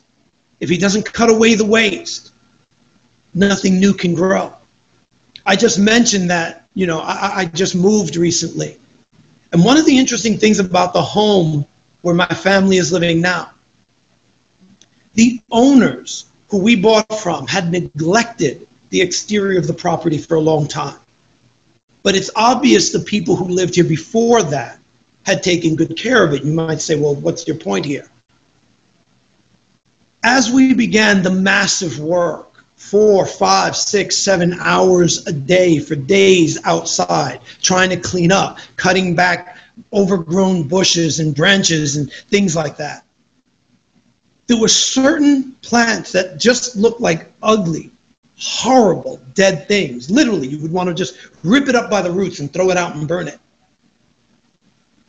if 0.60 0.68
He 0.68 0.78
doesn't 0.78 1.12
cut 1.12 1.30
away 1.30 1.54
the 1.54 1.64
waste, 1.64 2.32
nothing 3.34 3.78
new 3.78 3.92
can 3.92 4.14
grow. 4.14 4.52
I 5.44 5.54
just 5.54 5.78
mentioned 5.78 6.30
that, 6.30 6.66
you 6.74 6.86
know, 6.86 7.00
I, 7.00 7.32
I 7.36 7.44
just 7.46 7.76
moved 7.76 8.16
recently. 8.16 8.78
And 9.52 9.64
one 9.64 9.76
of 9.76 9.86
the 9.86 9.96
interesting 9.96 10.38
things 10.38 10.58
about 10.58 10.92
the 10.92 11.02
home 11.02 11.64
where 12.02 12.14
my 12.14 12.26
family 12.26 12.78
is 12.78 12.92
living 12.92 13.20
now, 13.20 13.52
the 15.14 15.40
owners 15.50 16.26
who 16.48 16.58
we 16.58 16.76
bought 16.76 17.20
from 17.20 17.46
had 17.46 17.70
neglected 17.70 18.66
the 18.90 19.00
exterior 19.00 19.58
of 19.58 19.66
the 19.66 19.74
property 19.74 20.18
for 20.18 20.34
a 20.34 20.40
long 20.40 20.66
time. 20.66 20.98
But 22.02 22.14
it's 22.14 22.30
obvious 22.36 22.90
the 22.90 23.00
people 23.00 23.34
who 23.34 23.46
lived 23.46 23.74
here 23.74 23.84
before 23.84 24.42
that 24.44 24.78
had 25.24 25.42
taken 25.42 25.74
good 25.74 25.96
care 25.96 26.24
of 26.24 26.34
it. 26.34 26.44
You 26.44 26.52
might 26.52 26.80
say, 26.80 26.94
well, 26.94 27.16
what's 27.16 27.46
your 27.48 27.56
point 27.56 27.84
here? 27.84 28.08
As 30.26 30.50
we 30.50 30.74
began 30.74 31.22
the 31.22 31.30
massive 31.30 32.00
work, 32.00 32.64
four, 32.74 33.24
five, 33.24 33.76
six, 33.76 34.16
seven 34.16 34.54
hours 34.58 35.24
a 35.28 35.32
day 35.32 35.78
for 35.78 35.94
days 35.94 36.58
outside, 36.64 37.40
trying 37.62 37.88
to 37.90 37.96
clean 37.96 38.32
up, 38.32 38.58
cutting 38.74 39.14
back 39.14 39.56
overgrown 39.92 40.64
bushes 40.64 41.20
and 41.20 41.32
branches 41.34 41.96
and 41.96 42.12
things 42.28 42.56
like 42.56 42.76
that. 42.76 43.04
There 44.48 44.60
were 44.60 44.68
certain 44.68 45.52
plants 45.62 46.10
that 46.10 46.40
just 46.40 46.74
looked 46.74 47.00
like 47.00 47.32
ugly, 47.40 47.92
horrible, 48.36 49.20
dead 49.34 49.68
things. 49.68 50.10
Literally, 50.10 50.48
you 50.48 50.58
would 50.58 50.72
want 50.72 50.88
to 50.88 50.94
just 50.94 51.16
rip 51.44 51.68
it 51.68 51.76
up 51.76 51.88
by 51.88 52.02
the 52.02 52.10
roots 52.10 52.40
and 52.40 52.52
throw 52.52 52.70
it 52.70 52.76
out 52.76 52.96
and 52.96 53.06
burn 53.06 53.28
it. 53.28 53.38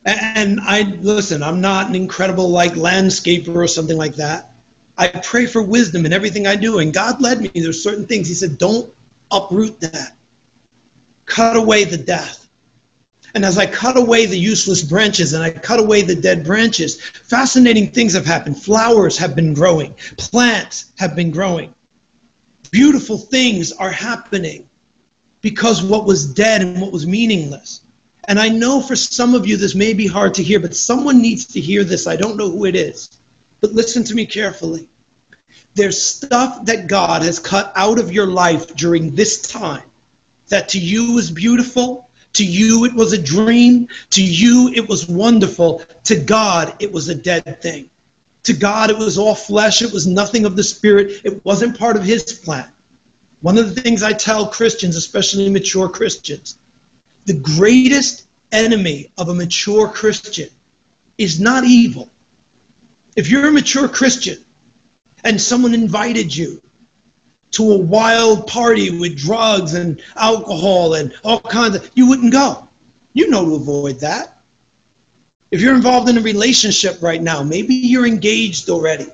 And 0.04 0.60
I 0.60 0.82
listen, 1.00 1.42
I'm 1.42 1.60
not 1.60 1.88
an 1.88 1.96
incredible 1.96 2.48
like 2.48 2.72
landscaper 2.72 3.56
or 3.56 3.66
something 3.66 3.96
like 3.96 4.14
that. 4.14 4.52
I 4.98 5.08
pray 5.08 5.46
for 5.46 5.62
wisdom 5.62 6.04
in 6.04 6.12
everything 6.12 6.46
I 6.46 6.56
do. 6.56 6.80
And 6.80 6.92
God 6.92 7.22
led 7.22 7.40
me. 7.40 7.48
There's 7.54 7.82
certain 7.82 8.06
things. 8.06 8.28
He 8.28 8.34
said, 8.34 8.58
don't 8.58 8.92
uproot 9.30 9.80
that. 9.80 10.16
Cut 11.24 11.56
away 11.56 11.84
the 11.84 11.96
death. 11.96 12.48
And 13.34 13.44
as 13.44 13.58
I 13.58 13.66
cut 13.66 13.96
away 13.96 14.26
the 14.26 14.38
useless 14.38 14.82
branches 14.82 15.34
and 15.34 15.42
I 15.44 15.50
cut 15.50 15.78
away 15.78 16.02
the 16.02 16.16
dead 16.16 16.44
branches, 16.44 17.00
fascinating 17.00 17.90
things 17.90 18.12
have 18.14 18.26
happened. 18.26 18.60
Flowers 18.60 19.16
have 19.18 19.36
been 19.36 19.54
growing, 19.54 19.94
plants 20.16 20.92
have 20.96 21.14
been 21.14 21.30
growing. 21.30 21.74
Beautiful 22.70 23.18
things 23.18 23.70
are 23.72 23.90
happening 23.90 24.68
because 25.42 25.82
what 25.82 26.06
was 26.06 26.32
dead 26.32 26.62
and 26.62 26.80
what 26.80 26.90
was 26.90 27.06
meaningless. 27.06 27.82
And 28.24 28.38
I 28.38 28.48
know 28.48 28.80
for 28.80 28.96
some 28.96 29.34
of 29.34 29.46
you 29.46 29.56
this 29.56 29.74
may 29.74 29.92
be 29.92 30.06
hard 30.06 30.34
to 30.34 30.42
hear, 30.42 30.58
but 30.58 30.74
someone 30.74 31.20
needs 31.22 31.46
to 31.46 31.60
hear 31.60 31.84
this. 31.84 32.06
I 32.06 32.16
don't 32.16 32.36
know 32.36 32.50
who 32.50 32.64
it 32.64 32.76
is. 32.76 33.18
But 33.60 33.72
listen 33.72 34.04
to 34.04 34.14
me 34.14 34.26
carefully. 34.26 34.88
There's 35.74 36.00
stuff 36.00 36.64
that 36.64 36.86
God 36.86 37.22
has 37.22 37.38
cut 37.38 37.72
out 37.76 37.98
of 37.98 38.12
your 38.12 38.26
life 38.26 38.74
during 38.74 39.14
this 39.14 39.42
time 39.42 39.84
that 40.48 40.68
to 40.70 40.78
you 40.78 41.14
was 41.14 41.30
beautiful, 41.30 42.08
to 42.34 42.44
you 42.44 42.84
it 42.84 42.94
was 42.94 43.12
a 43.12 43.22
dream, 43.22 43.88
to 44.10 44.22
you 44.22 44.72
it 44.74 44.88
was 44.88 45.08
wonderful, 45.08 45.82
to 46.04 46.18
God 46.18 46.74
it 46.80 46.90
was 46.90 47.08
a 47.08 47.14
dead 47.14 47.60
thing. 47.62 47.90
To 48.44 48.52
God 48.52 48.90
it 48.90 48.98
was 48.98 49.18
all 49.18 49.34
flesh, 49.34 49.82
it 49.82 49.92
was 49.92 50.06
nothing 50.06 50.44
of 50.44 50.56
the 50.56 50.62
spirit, 50.62 51.20
it 51.24 51.44
wasn't 51.44 51.78
part 51.78 51.96
of 51.96 52.04
his 52.04 52.24
plan. 52.32 52.72
One 53.40 53.58
of 53.58 53.74
the 53.74 53.80
things 53.80 54.02
I 54.02 54.12
tell 54.12 54.48
Christians, 54.48 54.96
especially 54.96 55.48
mature 55.48 55.88
Christians, 55.88 56.58
the 57.26 57.34
greatest 57.34 58.26
enemy 58.52 59.10
of 59.18 59.28
a 59.28 59.34
mature 59.34 59.88
Christian 59.88 60.48
is 61.18 61.38
not 61.38 61.64
evil. 61.64 62.10
If 63.18 63.28
you're 63.28 63.48
a 63.48 63.50
mature 63.50 63.88
Christian 63.88 64.44
and 65.24 65.40
someone 65.40 65.74
invited 65.74 66.36
you 66.36 66.62
to 67.50 67.72
a 67.72 67.76
wild 67.76 68.46
party 68.46 68.96
with 68.96 69.18
drugs 69.18 69.74
and 69.74 70.00
alcohol 70.14 70.94
and 70.94 71.12
all 71.24 71.40
kinds 71.40 71.74
of, 71.74 71.90
you 71.96 72.08
wouldn't 72.08 72.30
go. 72.30 72.68
You 73.14 73.28
know 73.28 73.44
to 73.44 73.56
avoid 73.56 73.98
that. 73.98 74.40
If 75.50 75.60
you're 75.60 75.74
involved 75.74 76.08
in 76.08 76.16
a 76.16 76.20
relationship 76.20 77.02
right 77.02 77.20
now, 77.20 77.42
maybe 77.42 77.74
you're 77.74 78.06
engaged 78.06 78.70
already, 78.70 79.08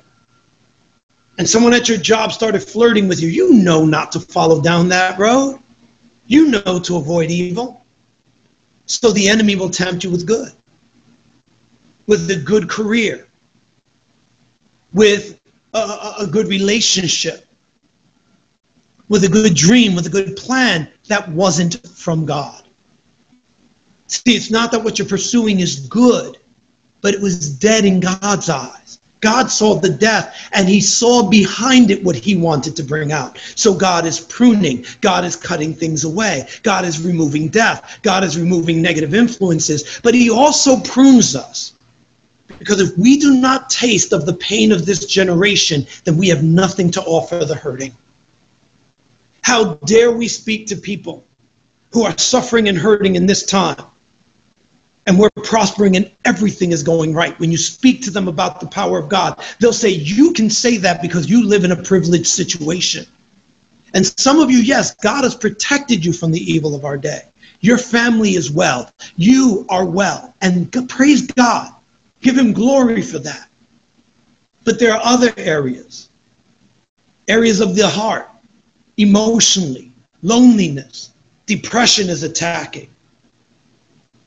and 1.39 1.49
someone 1.49 1.73
at 1.73 1.89
your 1.89 1.97
job 1.97 2.31
started 2.31 2.59
flirting 2.59 3.07
with 3.07 3.19
you, 3.23 3.29
you 3.29 3.53
know 3.53 3.85
not 3.85 4.11
to 4.11 4.19
follow 4.19 4.61
down 4.61 4.87
that 4.89 5.17
road. 5.17 5.59
You 6.27 6.51
know 6.51 6.79
to 6.79 6.97
avoid 6.97 7.31
evil. 7.31 7.83
So 8.85 9.11
the 9.11 9.27
enemy 9.27 9.55
will 9.55 9.71
tempt 9.71 10.03
you 10.03 10.11
with 10.11 10.27
good, 10.27 10.51
with 12.05 12.29
a 12.29 12.35
good 12.35 12.69
career, 12.69 13.27
with 14.95 15.39
a, 15.73 16.13
a 16.21 16.27
good 16.27 16.47
relationship, 16.47 17.45
with 19.09 19.23
a 19.25 19.29
good 19.29 19.53
dream, 19.53 19.93
with 19.93 20.07
a 20.07 20.09
good 20.09 20.35
plan 20.35 20.89
that 21.07 21.29
wasn't 21.29 21.85
from 21.87 22.25
God. 22.25 22.63
See, 24.07 24.35
it's 24.35 24.49
not 24.49 24.71
that 24.71 24.83
what 24.83 24.97
you're 24.97 25.07
pursuing 25.07 25.59
is 25.59 25.81
good, 25.87 26.37
but 27.01 27.13
it 27.13 27.21
was 27.21 27.49
dead 27.49 27.85
in 27.85 27.99
God's 27.99 28.49
eyes. 28.49 28.99
God 29.19 29.49
saw 29.49 29.75
the 29.75 29.89
death 29.89 30.49
and 30.53 30.69
he 30.69 30.79
saw 30.79 31.27
behind 31.27 31.89
it 31.89 32.03
what 32.03 32.15
he 32.15 32.37
wanted 32.37 32.75
to 32.75 32.83
bring 32.83 33.11
out. 33.11 33.37
So 33.55 33.73
God 33.73 34.05
is 34.05 34.19
pruning. 34.19 34.85
God 35.01 35.25
is 35.25 35.35
cutting 35.35 35.73
things 35.73 36.03
away. 36.03 36.47
God 36.61 36.85
is 36.85 37.03
removing 37.03 37.47
death. 37.49 37.99
God 38.03 38.23
is 38.23 38.37
removing 38.37 38.81
negative 38.81 39.15
influences. 39.15 39.99
But 40.03 40.13
he 40.13 40.29
also 40.29 40.79
prunes 40.79 41.35
us. 41.35 41.74
Because 42.59 42.79
if 42.79 42.97
we 42.97 43.17
do 43.17 43.39
not 43.39 43.69
taste 43.69 44.13
of 44.13 44.25
the 44.25 44.33
pain 44.33 44.71
of 44.71 44.85
this 44.85 45.05
generation, 45.05 45.85
then 46.03 46.17
we 46.17 46.27
have 46.29 46.43
nothing 46.43 46.91
to 46.91 47.01
offer 47.03 47.43
the 47.43 47.55
hurting. 47.55 47.95
How 49.43 49.75
dare 49.85 50.11
we 50.11 50.27
speak 50.27 50.67
to 50.67 50.75
people 50.75 51.23
who 51.91 52.03
are 52.03 52.17
suffering 52.17 52.67
and 52.67 52.77
hurting 52.77 53.15
in 53.15 53.25
this 53.25 53.45
time? 53.45 53.83
and 55.07 55.19
we're 55.19 55.29
prospering 55.43 55.95
and 55.95 56.11
everything 56.25 56.71
is 56.71 56.81
going 56.81 57.13
right. 57.13 57.37
When 57.39 57.51
you 57.51 57.57
speak 57.57 58.01
to 58.03 58.11
them 58.11 58.27
about 58.27 58.59
the 58.59 58.67
power 58.67 58.97
of 58.97 59.09
God, 59.09 59.43
they'll 59.59 59.73
say, 59.73 59.89
You 59.89 60.33
can 60.33 60.49
say 60.49 60.77
that 60.77 61.01
because 61.01 61.29
you 61.29 61.45
live 61.45 61.63
in 61.63 61.71
a 61.71 61.83
privileged 61.83 62.27
situation. 62.27 63.05
And 63.93 64.05
some 64.19 64.39
of 64.39 64.51
you, 64.51 64.57
yes, 64.57 64.95
God 64.95 65.23
has 65.23 65.35
protected 65.35 66.03
you 66.03 66.11
from 66.11 66.31
the 66.31 66.39
evil 66.39 66.75
of 66.75 66.85
our 66.85 66.97
day. 66.97 67.21
Your 67.61 67.77
family 67.77 68.31
is 68.31 68.51
well. 68.51 68.91
You 69.15 69.65
are 69.69 69.85
well. 69.85 70.33
And 70.41 70.71
praise 70.89 71.27
God. 71.27 71.73
Give 72.25 72.37
Him 72.37 72.51
glory 72.51 73.01
for 73.01 73.19
that. 73.19 73.47
But 74.63 74.79
there 74.79 74.93
are 74.93 75.01
other 75.03 75.31
areas, 75.37 76.09
areas 77.27 77.59
of 77.61 77.75
the 77.75 77.87
heart, 77.87 78.27
emotionally, 78.97 79.91
loneliness, 80.23 81.11
depression 81.45 82.09
is 82.09 82.23
attacking 82.23 82.89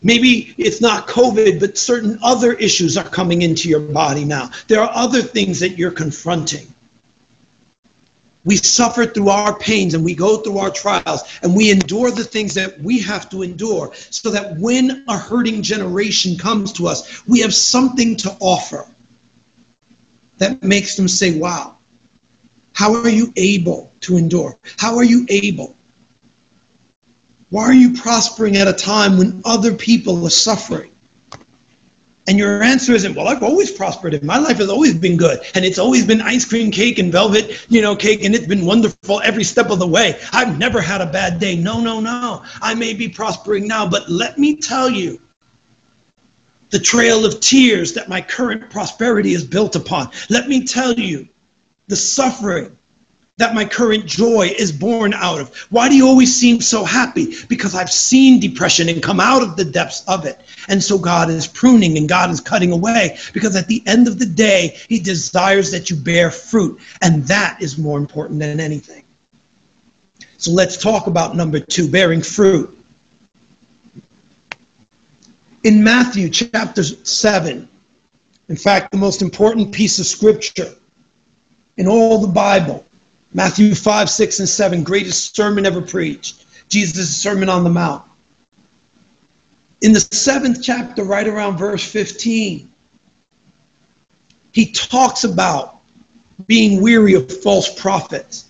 Maybe 0.02 0.54
it's 0.58 0.80
not 0.80 1.08
COVID, 1.08 1.58
but 1.58 1.76
certain 1.76 2.18
other 2.22 2.52
issues 2.54 2.96
are 2.96 3.08
coming 3.08 3.42
into 3.42 3.68
your 3.68 3.80
body 3.80 4.24
now. 4.24 4.50
There 4.68 4.80
are 4.80 4.90
other 4.94 5.20
things 5.20 5.58
that 5.60 5.76
you're 5.76 5.90
confronting. 5.90 6.72
We 8.44 8.56
suffer 8.56 9.04
through 9.04 9.28
our 9.28 9.58
pains 9.58 9.94
and 9.94 10.04
we 10.04 10.14
go 10.14 10.38
through 10.38 10.58
our 10.58 10.70
trials 10.70 11.22
and 11.42 11.54
we 11.54 11.70
endure 11.70 12.10
the 12.10 12.24
things 12.24 12.54
that 12.54 12.80
we 12.80 13.00
have 13.00 13.28
to 13.30 13.42
endure 13.42 13.92
so 13.94 14.30
that 14.30 14.56
when 14.56 15.04
a 15.08 15.18
hurting 15.18 15.62
generation 15.62 16.36
comes 16.36 16.72
to 16.74 16.86
us, 16.86 17.26
we 17.26 17.40
have 17.40 17.54
something 17.54 18.16
to 18.16 18.36
offer 18.40 18.86
that 20.38 20.62
makes 20.62 20.96
them 20.96 21.08
say, 21.08 21.38
Wow, 21.38 21.76
how 22.72 22.94
are 22.94 23.08
you 23.08 23.32
able 23.36 23.92
to 24.00 24.16
endure? 24.16 24.56
How 24.78 24.96
are 24.96 25.04
you 25.04 25.26
able? 25.28 25.74
Why 27.50 27.64
are 27.64 27.74
you 27.74 27.94
prospering 27.94 28.56
at 28.56 28.68
a 28.68 28.72
time 28.72 29.18
when 29.18 29.42
other 29.44 29.74
people 29.74 30.24
are 30.24 30.30
suffering? 30.30 30.90
And 32.28 32.38
your 32.38 32.62
answer 32.62 32.92
isn't, 32.92 33.14
well, 33.14 33.26
I've 33.26 33.42
always 33.42 33.70
prospered 33.70 34.12
and 34.12 34.22
my 34.22 34.36
life 34.36 34.58
has 34.58 34.68
always 34.68 34.94
been 34.94 35.16
good. 35.16 35.40
And 35.54 35.64
it's 35.64 35.78
always 35.78 36.06
been 36.06 36.20
ice 36.20 36.44
cream 36.44 36.70
cake 36.70 36.98
and 36.98 37.10
velvet, 37.10 37.66
you 37.70 37.80
know, 37.80 37.96
cake, 37.96 38.22
and 38.22 38.34
it's 38.34 38.46
been 38.46 38.66
wonderful 38.66 39.22
every 39.22 39.44
step 39.44 39.70
of 39.70 39.78
the 39.78 39.86
way. 39.86 40.20
I've 40.34 40.58
never 40.58 40.82
had 40.82 41.00
a 41.00 41.06
bad 41.06 41.40
day. 41.40 41.56
No, 41.56 41.80
no, 41.80 42.00
no. 42.00 42.44
I 42.60 42.74
may 42.74 42.92
be 42.92 43.08
prospering 43.08 43.66
now, 43.66 43.88
but 43.88 44.10
let 44.10 44.36
me 44.36 44.56
tell 44.56 44.90
you 44.90 45.18
the 46.68 46.78
trail 46.78 47.24
of 47.24 47.40
tears 47.40 47.94
that 47.94 48.10
my 48.10 48.20
current 48.20 48.70
prosperity 48.70 49.32
is 49.32 49.42
built 49.42 49.74
upon. 49.74 50.10
Let 50.28 50.48
me 50.48 50.66
tell 50.66 50.92
you 50.92 51.26
the 51.86 51.96
suffering 51.96 52.77
that 53.38 53.54
my 53.54 53.64
current 53.64 54.04
joy 54.04 54.52
is 54.58 54.70
born 54.70 55.14
out 55.14 55.40
of? 55.40 55.56
Why 55.70 55.88
do 55.88 55.96
you 55.96 56.06
always 56.06 56.34
seem 56.34 56.60
so 56.60 56.84
happy? 56.84 57.34
Because 57.48 57.74
I've 57.74 57.90
seen 57.90 58.40
depression 58.40 58.88
and 58.88 59.02
come 59.02 59.20
out 59.20 59.42
of 59.42 59.56
the 59.56 59.64
depths 59.64 60.04
of 60.06 60.26
it. 60.26 60.40
And 60.68 60.82
so 60.82 60.98
God 60.98 61.30
is 61.30 61.46
pruning 61.46 61.96
and 61.96 62.08
God 62.08 62.30
is 62.30 62.40
cutting 62.40 62.72
away 62.72 63.16
because 63.32 63.56
at 63.56 63.68
the 63.68 63.82
end 63.86 64.06
of 64.06 64.18
the 64.18 64.26
day, 64.26 64.76
He 64.88 64.98
desires 64.98 65.70
that 65.70 65.88
you 65.88 65.96
bear 65.96 66.30
fruit. 66.30 66.80
And 67.00 67.24
that 67.24 67.60
is 67.62 67.78
more 67.78 67.98
important 67.98 68.40
than 68.40 68.60
anything. 68.60 69.04
So 70.36 70.50
let's 70.50 70.76
talk 70.76 71.06
about 71.06 71.34
number 71.34 71.58
two 71.58 71.90
bearing 71.90 72.22
fruit. 72.22 72.74
In 75.64 75.82
Matthew 75.82 76.28
chapter 76.28 76.82
7, 76.82 77.68
in 78.48 78.56
fact, 78.56 78.92
the 78.92 78.96
most 78.96 79.22
important 79.22 79.72
piece 79.72 79.98
of 79.98 80.06
scripture 80.06 80.72
in 81.76 81.86
all 81.86 82.20
the 82.20 82.28
Bible, 82.28 82.84
Matthew 83.34 83.74
5, 83.74 84.08
6, 84.08 84.38
and 84.40 84.48
7, 84.48 84.82
greatest 84.82 85.36
sermon 85.36 85.66
ever 85.66 85.82
preached. 85.82 86.44
Jesus' 86.68 87.16
Sermon 87.16 87.48
on 87.48 87.64
the 87.64 87.70
Mount. 87.70 88.02
In 89.80 89.92
the 89.92 90.00
seventh 90.00 90.62
chapter, 90.62 91.04
right 91.04 91.26
around 91.26 91.56
verse 91.56 91.84
15, 91.90 92.70
he 94.52 94.72
talks 94.72 95.24
about 95.24 95.76
being 96.46 96.80
weary 96.80 97.14
of 97.14 97.30
false 97.42 97.80
prophets. 97.80 98.48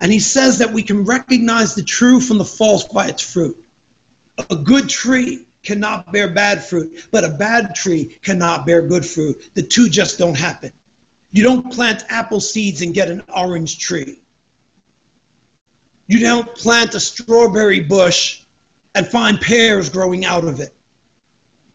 And 0.00 0.12
he 0.12 0.20
says 0.20 0.58
that 0.58 0.72
we 0.72 0.82
can 0.82 1.04
recognize 1.04 1.74
the 1.74 1.82
true 1.82 2.20
from 2.20 2.38
the 2.38 2.44
false 2.44 2.84
by 2.84 3.08
its 3.08 3.22
fruit. 3.22 3.64
A 4.50 4.56
good 4.56 4.88
tree 4.88 5.46
cannot 5.62 6.12
bear 6.12 6.28
bad 6.32 6.64
fruit, 6.64 7.08
but 7.10 7.24
a 7.24 7.30
bad 7.30 7.74
tree 7.74 8.18
cannot 8.22 8.64
bear 8.64 8.86
good 8.86 9.04
fruit. 9.04 9.50
The 9.54 9.62
two 9.62 9.88
just 9.88 10.18
don't 10.18 10.36
happen. 10.36 10.72
You 11.30 11.42
don't 11.42 11.72
plant 11.72 12.04
apple 12.08 12.40
seeds 12.40 12.82
and 12.82 12.94
get 12.94 13.10
an 13.10 13.22
orange 13.34 13.78
tree. 13.78 14.20
You 16.06 16.20
don't 16.20 16.48
plant 16.54 16.94
a 16.94 17.00
strawberry 17.00 17.80
bush 17.80 18.44
and 18.94 19.06
find 19.06 19.40
pears 19.40 19.90
growing 19.90 20.24
out 20.24 20.44
of 20.44 20.60
it. 20.60 20.74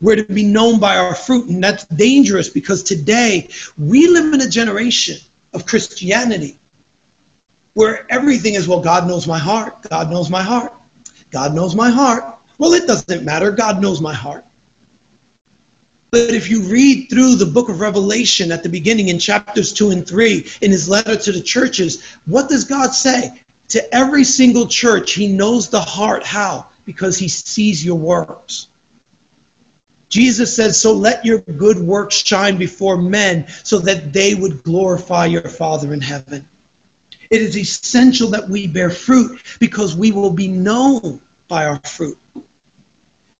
We're 0.01 0.15
to 0.15 0.25
be 0.25 0.43
known 0.43 0.79
by 0.79 0.97
our 0.97 1.15
fruit, 1.15 1.49
and 1.49 1.63
that's 1.63 1.85
dangerous 1.85 2.49
because 2.49 2.83
today 2.83 3.47
we 3.77 4.07
live 4.07 4.33
in 4.33 4.41
a 4.41 4.49
generation 4.49 5.17
of 5.53 5.65
Christianity 5.65 6.57
where 7.75 8.11
everything 8.11 8.55
is, 8.55 8.67
well, 8.67 8.81
God 8.81 9.07
knows 9.07 9.27
my 9.27 9.37
heart. 9.37 9.81
God 9.89 10.09
knows 10.09 10.29
my 10.29 10.41
heart. 10.41 10.73
God 11.31 11.55
knows 11.55 11.75
my 11.75 11.89
heart. 11.89 12.37
Well, 12.57 12.73
it 12.73 12.85
doesn't 12.87 13.23
matter. 13.23 13.51
God 13.51 13.81
knows 13.81 14.01
my 14.01 14.13
heart. 14.13 14.45
But 16.13 16.29
if 16.29 16.47
you 16.47 16.61
read 16.61 17.09
through 17.09 17.37
the 17.37 17.45
book 17.47 17.69
of 17.69 17.79
Revelation 17.79 18.51
at 18.51 18.61
the 18.61 18.69
beginning 18.69 19.07
in 19.07 19.17
chapters 19.17 19.73
2 19.73 19.89
and 19.89 20.07
3 20.07 20.47
in 20.61 20.69
his 20.69 20.87
letter 20.87 21.15
to 21.17 21.31
the 21.31 21.41
churches, 21.41 22.03
what 22.27 22.49
does 22.49 22.65
God 22.65 22.91
say? 22.91 23.41
To 23.69 23.95
every 23.95 24.23
single 24.23 24.67
church, 24.67 25.13
he 25.13 25.27
knows 25.27 25.69
the 25.69 25.81
heart. 25.81 26.23
How? 26.23 26.67
Because 26.85 27.17
he 27.17 27.27
sees 27.27 27.83
your 27.83 27.95
works. 27.95 28.67
Jesus 30.07 30.55
says, 30.55 30.79
So 30.79 30.93
let 30.93 31.25
your 31.25 31.39
good 31.39 31.79
works 31.79 32.23
shine 32.23 32.57
before 32.57 32.97
men 32.97 33.47
so 33.63 33.79
that 33.79 34.13
they 34.13 34.35
would 34.35 34.61
glorify 34.61 35.25
your 35.25 35.49
Father 35.49 35.95
in 35.95 36.01
heaven. 36.01 36.47
It 37.31 37.41
is 37.41 37.57
essential 37.57 38.29
that 38.29 38.47
we 38.47 38.67
bear 38.67 38.91
fruit 38.91 39.41
because 39.59 39.95
we 39.95 40.11
will 40.11 40.29
be 40.29 40.47
known 40.47 41.19
by 41.47 41.65
our 41.65 41.79
fruit. 41.79 42.19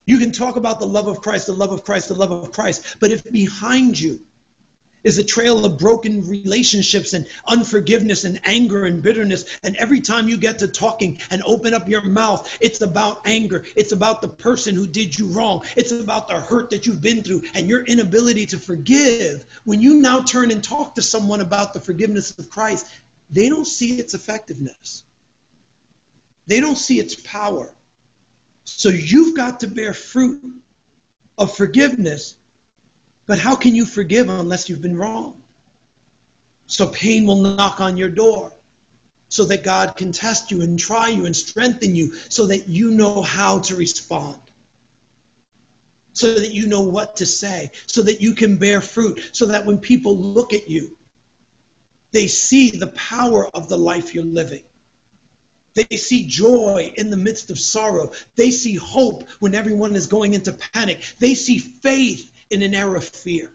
You 0.06 0.18
can 0.20 0.32
talk 0.32 0.56
about 0.56 0.80
the 0.80 0.88
love 0.88 1.08
of 1.08 1.22
Christ, 1.22 1.48
the 1.48 1.54
love 1.54 1.72
of 1.72 1.84
Christ, 1.84 2.10
the 2.10 2.16
love 2.16 2.32
of 2.32 2.52
Christ, 2.52 2.98
but 3.00 3.12
if 3.12 3.24
behind 3.32 4.00
you 4.00 4.26
is 5.04 5.18
a 5.18 5.24
trail 5.24 5.66
of 5.66 5.78
broken 5.78 6.26
relationships 6.28 7.14
and 7.14 7.28
unforgiveness 7.48 8.24
and 8.24 8.40
anger 8.46 8.86
and 8.86 9.04
bitterness, 9.04 9.60
and 9.64 9.76
every 9.76 10.00
time 10.00 10.28
you 10.28 10.38
get 10.38 10.58
to 10.60 10.68
talking 10.68 11.20
and 11.30 11.44
open 11.44 11.74
up 11.74 11.88
your 11.88 12.04
mouth, 12.04 12.58
it's 12.62 12.82
about 12.82 13.26
anger. 13.28 13.66
It's 13.76 13.92
about 13.92 14.22
the 14.22 14.30
person 14.30 14.76
who 14.76 14.88
did 14.88 15.18
you 15.18 15.28
wrong. 15.28 15.66
It's 15.76 15.92
about 15.92 16.28
the 16.28 16.40
hurt 16.40 16.70
that 16.70 16.86
you've 16.86 17.02
been 17.02 17.24
through 17.24 17.44
and 17.54 17.68
your 17.68 17.86
inability 17.86 18.46
to 18.48 18.60
forgive. 18.60 19.44
When 19.66 19.82
you 19.82 19.96
now 19.96 20.22
turn 20.22 20.52
and 20.52 20.64
talk 20.64 20.96
to 20.96 21.02
someone 21.02 21.42
about 21.42 21.74
the 21.74 21.82
forgiveness 21.82 22.38
of 22.38 22.50
Christ, 22.50 23.02
they 23.30 23.50
don't 23.50 23.66
see 23.66 24.00
its 24.00 24.14
effectiveness, 24.14 25.04
they 26.46 26.60
don't 26.60 26.78
see 26.78 27.00
its 27.00 27.16
power. 27.22 27.74
So 28.66 28.90
you've 28.90 29.36
got 29.36 29.60
to 29.62 29.68
bear 29.68 29.94
fruit 29.94 30.62
of 31.38 31.56
forgiveness. 31.56 32.38
But 33.26 33.40
how 33.40 33.56
can 33.56 33.76
you 33.76 33.86
forgive 33.86 34.30
unless 34.30 34.70
you've 34.70 34.82
been 34.82 34.98
wrong? 34.98 35.42
So 36.68 36.90
pain 36.92 37.26
will 37.26 37.42
knock 37.42 37.80
on 37.82 37.98
your 37.98 38.10
door. 38.10 38.54
so 39.34 39.46
that 39.46 39.64
God 39.64 39.96
can 39.96 40.12
test 40.12 40.52
you 40.52 40.62
and 40.62 40.78
try 40.78 41.08
you 41.08 41.26
and 41.26 41.36
strengthen 41.36 41.96
you 41.96 42.14
so 42.14 42.46
that 42.46 42.68
you 42.68 42.92
know 42.92 43.24
how 43.24 43.60
to 43.62 43.76
respond. 43.76 44.40
So 46.14 46.36
that 46.36 46.54
you 46.54 46.68
know 46.68 46.84
what 46.84 47.16
to 47.16 47.26
say, 47.26 47.72
so 47.88 48.04
that 48.04 48.22
you 48.22 48.36
can 48.36 48.58
bear 48.58 48.80
fruit, 48.80 49.32
so 49.34 49.48
that 49.48 49.66
when 49.66 49.80
people 49.80 50.16
look 50.16 50.54
at 50.54 50.70
you, 50.70 50.96
they 52.12 52.28
see 52.28 52.70
the 52.70 52.92
power 52.92 53.48
of 53.56 53.70
the 53.70 53.78
life 53.78 54.14
you're 54.14 54.24
living. 54.24 54.64
They 55.74 55.98
see 55.98 56.28
joy 56.28 56.94
in 56.98 57.10
the 57.10 57.18
midst 57.18 57.50
of 57.50 57.60
sorrow. 57.60 58.14
They 58.36 58.52
see 58.52 58.76
hope 58.76 59.28
when 59.42 59.56
everyone 59.56 59.96
is 59.96 60.08
going 60.08 60.34
into 60.34 60.54
panic. 60.54 61.16
They 61.20 61.34
see 61.34 61.58
faith 61.58 62.32
in 62.50 62.62
an 62.62 62.76
era 62.76 62.98
of 62.98 63.08
fear. 63.08 63.52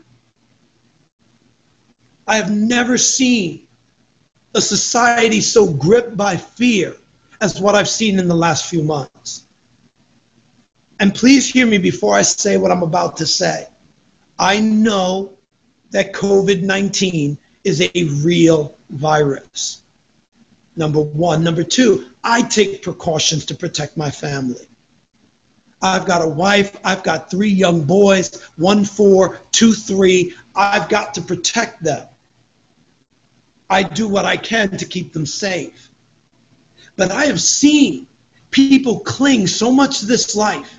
I 2.27 2.37
have 2.37 2.51
never 2.51 2.99
seen 2.99 3.67
a 4.55 4.61
society 4.61 5.41
so 5.41 5.73
gripped 5.73 6.17
by 6.17 6.37
fear 6.37 6.97
as 7.41 7.61
what 7.61 7.75
I've 7.75 7.89
seen 7.89 8.19
in 8.19 8.29
the 8.29 8.35
last 8.35 8.69
few 8.69 8.83
months. 8.83 9.47
And 11.01 11.15
please 11.15 11.49
hear 11.49 11.67
me 11.67 11.79
before 11.79 12.15
I 12.15 12.23
say 12.23 12.57
what 12.57 12.73
I'm 12.73 12.83
about 12.83 13.17
to 13.19 13.27
say. 13.27 13.69
I 14.39 14.59
know 14.61 15.37
that 15.91 16.13
COVID 16.13 16.63
19 16.63 17.39
is 17.65 17.81
a 17.81 18.05
real 18.23 18.77
virus. 18.91 19.83
Number 20.79 21.01
one. 21.01 21.43
Number 21.43 21.65
two, 21.65 22.11
I 22.23 22.43
take 22.43 22.83
precautions 22.83 23.45
to 23.47 23.55
protect 23.57 23.97
my 23.97 24.13
family. 24.13 24.69
I've 25.83 26.07
got 26.07 26.23
a 26.23 26.29
wife, 26.29 26.77
I've 26.85 27.03
got 27.03 27.31
three 27.31 27.51
young 27.51 27.85
boys, 27.85 28.43
one 28.57 28.85
four, 28.85 29.41
two 29.51 29.73
three. 29.73 30.35
I've 30.55 30.89
got 30.89 31.15
to 31.15 31.21
protect 31.21 31.83
them. 31.83 32.09
I 33.69 33.83
do 33.83 34.09
what 34.09 34.25
I 34.25 34.37
can 34.37 34.71
to 34.79 34.87
keep 34.87 35.13
them 35.13 35.27
safe. 35.27 35.91
But 36.97 37.11
I 37.11 37.27
have 37.27 37.41
seen 37.41 38.07
people 38.51 39.01
cling 39.01 39.49
so 39.49 39.73
much 39.73 40.01
to 40.01 40.07
this 40.07 40.37
life. 40.37 40.79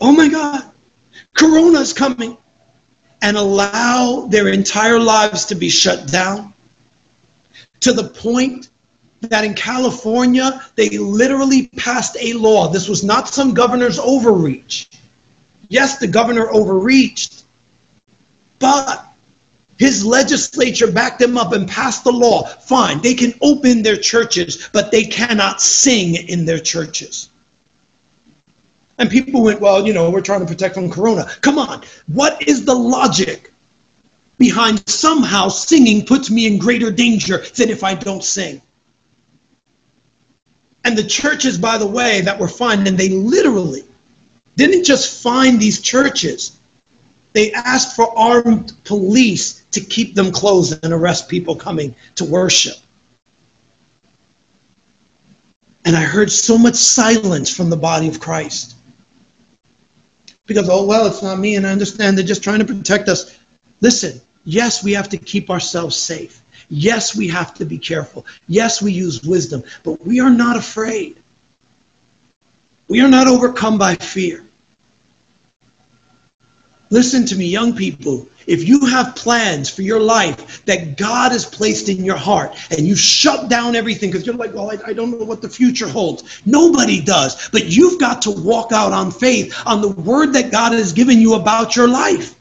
Oh 0.00 0.12
my 0.12 0.28
God, 0.28 0.64
Corona 1.34 1.80
is 1.80 1.92
coming 1.92 2.38
and 3.22 3.36
allow 3.36 4.26
their 4.30 4.48
entire 4.48 5.00
lives 5.00 5.46
to 5.46 5.56
be 5.56 5.68
shut 5.68 6.06
down 6.08 6.51
to 7.82 7.92
the 7.92 8.04
point 8.04 8.70
that 9.20 9.44
in 9.44 9.54
California, 9.54 10.62
they 10.74 10.88
literally 10.98 11.68
passed 11.76 12.16
a 12.20 12.32
law. 12.32 12.68
This 12.68 12.88
was 12.88 13.04
not 13.04 13.28
some 13.28 13.54
governor's 13.54 13.98
overreach. 13.98 14.88
Yes, 15.68 15.98
the 15.98 16.08
governor 16.08 16.48
overreached, 16.52 17.44
but 18.58 19.06
his 19.78 20.04
legislature 20.04 20.90
backed 20.90 21.20
him 21.20 21.38
up 21.38 21.52
and 21.52 21.68
passed 21.68 22.04
the 22.04 22.12
law. 22.12 22.44
Fine, 22.44 23.00
they 23.00 23.14
can 23.14 23.32
open 23.42 23.82
their 23.82 23.96
churches, 23.96 24.68
but 24.72 24.90
they 24.90 25.04
cannot 25.04 25.60
sing 25.60 26.14
in 26.28 26.44
their 26.44 26.58
churches. 26.58 27.30
And 28.98 29.10
people 29.10 29.42
went, 29.42 29.60
well, 29.60 29.84
you 29.86 29.92
know, 29.92 30.10
we're 30.10 30.20
trying 30.20 30.40
to 30.40 30.46
protect 30.46 30.74
from 30.74 30.90
corona. 30.90 31.28
Come 31.40 31.58
on, 31.58 31.82
what 32.06 32.46
is 32.46 32.64
the 32.64 32.74
logic 32.74 33.51
behind 34.38 34.88
somehow 34.88 35.48
singing 35.48 36.04
puts 36.04 36.30
me 36.30 36.46
in 36.46 36.58
greater 36.58 36.90
danger 36.90 37.38
than 37.56 37.70
if 37.70 37.84
I 37.84 37.94
don't 37.94 38.24
sing? 38.24 38.60
And 40.84 40.98
the 40.98 41.04
churches, 41.04 41.58
by 41.58 41.78
the 41.78 41.86
way, 41.86 42.20
that 42.22 42.38
were 42.38 42.48
fined, 42.48 42.88
and 42.88 42.98
they 42.98 43.08
literally 43.08 43.84
didn't 44.56 44.84
just 44.84 45.22
find 45.22 45.60
these 45.60 45.80
churches, 45.80 46.58
they 47.32 47.52
asked 47.52 47.96
for 47.96 48.16
armed 48.18 48.72
police 48.84 49.62
to 49.70 49.80
keep 49.80 50.14
them 50.14 50.32
closed 50.32 50.84
and 50.84 50.92
arrest 50.92 51.28
people 51.28 51.56
coming 51.56 51.94
to 52.16 52.24
worship. 52.24 52.76
And 55.84 55.96
I 55.96 56.02
heard 56.02 56.30
so 56.30 56.58
much 56.58 56.74
silence 56.74 57.54
from 57.54 57.70
the 57.70 57.76
body 57.76 58.08
of 58.08 58.20
Christ. 58.20 58.76
Because, 60.46 60.68
oh, 60.68 60.84
well, 60.84 61.06
it's 61.06 61.22
not 61.22 61.38
me, 61.38 61.56
and 61.56 61.66
I 61.66 61.72
understand 61.72 62.16
they're 62.16 62.24
just 62.24 62.42
trying 62.42 62.58
to 62.58 62.64
protect 62.64 63.08
us. 63.08 63.38
Listen, 63.82 64.20
yes, 64.44 64.82
we 64.82 64.92
have 64.92 65.10
to 65.10 65.18
keep 65.18 65.50
ourselves 65.50 65.96
safe. 65.96 66.40
Yes, 66.70 67.14
we 67.14 67.28
have 67.28 67.52
to 67.54 67.66
be 67.66 67.76
careful. 67.76 68.24
Yes, 68.48 68.80
we 68.80 68.92
use 68.92 69.22
wisdom, 69.22 69.62
but 69.82 70.04
we 70.06 70.20
are 70.20 70.30
not 70.30 70.56
afraid. 70.56 71.18
We 72.88 73.02
are 73.02 73.08
not 73.08 73.26
overcome 73.26 73.76
by 73.76 73.96
fear. 73.96 74.44
Listen 76.90 77.26
to 77.26 77.36
me, 77.36 77.46
young 77.46 77.74
people. 77.74 78.28
If 78.46 78.68
you 78.68 78.84
have 78.86 79.16
plans 79.16 79.70
for 79.70 79.82
your 79.82 80.00
life 80.00 80.64
that 80.66 80.96
God 80.96 81.32
has 81.32 81.44
placed 81.44 81.88
in 81.88 82.04
your 82.04 82.16
heart 82.16 82.54
and 82.70 82.86
you 82.86 82.96
shut 82.96 83.48
down 83.48 83.76
everything 83.76 84.10
because 84.10 84.26
you're 84.26 84.36
like, 84.36 84.52
well, 84.52 84.70
I, 84.70 84.78
I, 84.86 84.92
don't 84.92 85.10
know 85.10 85.24
what 85.24 85.40
the 85.40 85.48
future 85.48 85.88
holds. 85.88 86.42
Nobody 86.44 87.00
does. 87.00 87.48
But 87.50 87.66
you've 87.66 87.98
got 87.98 88.20
to 88.22 88.30
walk 88.30 88.72
out 88.72 88.92
on 88.92 89.10
faith 89.10 89.54
on 89.64 89.80
the 89.80 89.88
word 89.88 90.34
that 90.34 90.50
God 90.50 90.72
has 90.72 90.92
given 90.92 91.18
you 91.18 91.34
about 91.34 91.76
your 91.76 91.88
life. 91.88 92.34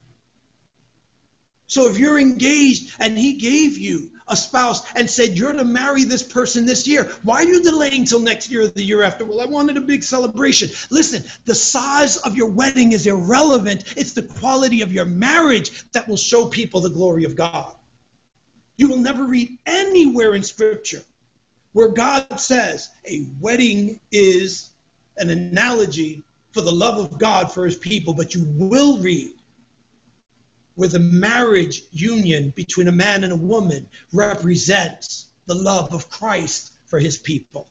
So 1.72 1.90
if 1.90 1.98
you're 1.98 2.20
engaged 2.20 2.98
and 3.00 3.18
he 3.18 3.32
gave 3.32 3.78
you 3.78 4.20
a 4.28 4.36
spouse 4.36 4.94
and 4.96 5.10
said 5.10 5.38
you're 5.38 5.54
to 5.54 5.64
marry 5.64 6.04
this 6.04 6.22
person 6.22 6.66
this 6.66 6.86
year, 6.86 7.06
why 7.24 7.36
are 7.36 7.46
you 7.46 7.64
delaying 7.64 8.04
till 8.04 8.20
next 8.20 8.52
year 8.52 8.64
or 8.64 8.68
the 8.68 8.84
year 8.84 9.04
after? 9.04 9.24
Well, 9.24 9.40
I 9.40 9.46
wanted 9.46 9.78
a 9.78 9.82
big 9.82 10.04
celebration. 10.04 10.68
Listen, 10.90 11.24
the 11.46 11.56
size 11.56 12.18
of 12.18 12.36
your 12.36 12.52
wedding 12.52 12.92
is 12.92 13.08
irrelevant. 13.08 13.96
It's 13.96 14.12
the 14.12 14.24
quality 14.24 14.82
of 14.82 14.92
your 14.92 15.06
marriage 15.06 15.90
that 15.92 16.06
will 16.10 16.18
show 16.18 16.50
people 16.50 16.82
the 16.82 16.90
glory 16.90 17.24
of 17.24 17.38
God. 17.38 17.78
You 18.76 18.90
will 18.90 18.98
never 18.98 19.26
read 19.26 19.58
anywhere 19.66 20.36
in 20.36 20.44
scripture 20.44 21.06
where 21.72 21.88
God 21.88 22.38
says 22.38 22.92
a 23.06 23.30
wedding 23.40 24.02
is 24.12 24.74
an 25.16 25.30
analogy 25.30 26.26
for 26.52 26.60
the 26.60 26.72
love 26.72 26.98
of 26.98 27.18
God 27.18 27.50
for 27.50 27.64
his 27.64 27.78
people, 27.78 28.14
but 28.14 28.36
you 28.36 28.44
will 28.58 29.00
read 29.00 29.38
where 30.76 30.90
the 30.90 31.00
marriage 31.00 31.84
union 31.92 32.50
between 32.52 32.88
a 32.88 32.92
man 32.92 33.24
and 33.24 33.34
a 33.34 33.36
woman 33.36 33.90
represents 34.14 35.32
the 35.46 35.56
love 35.56 35.94
of 35.94 36.10
Christ 36.10 36.78
for 36.86 37.00
his 37.00 37.18
people. 37.18 37.70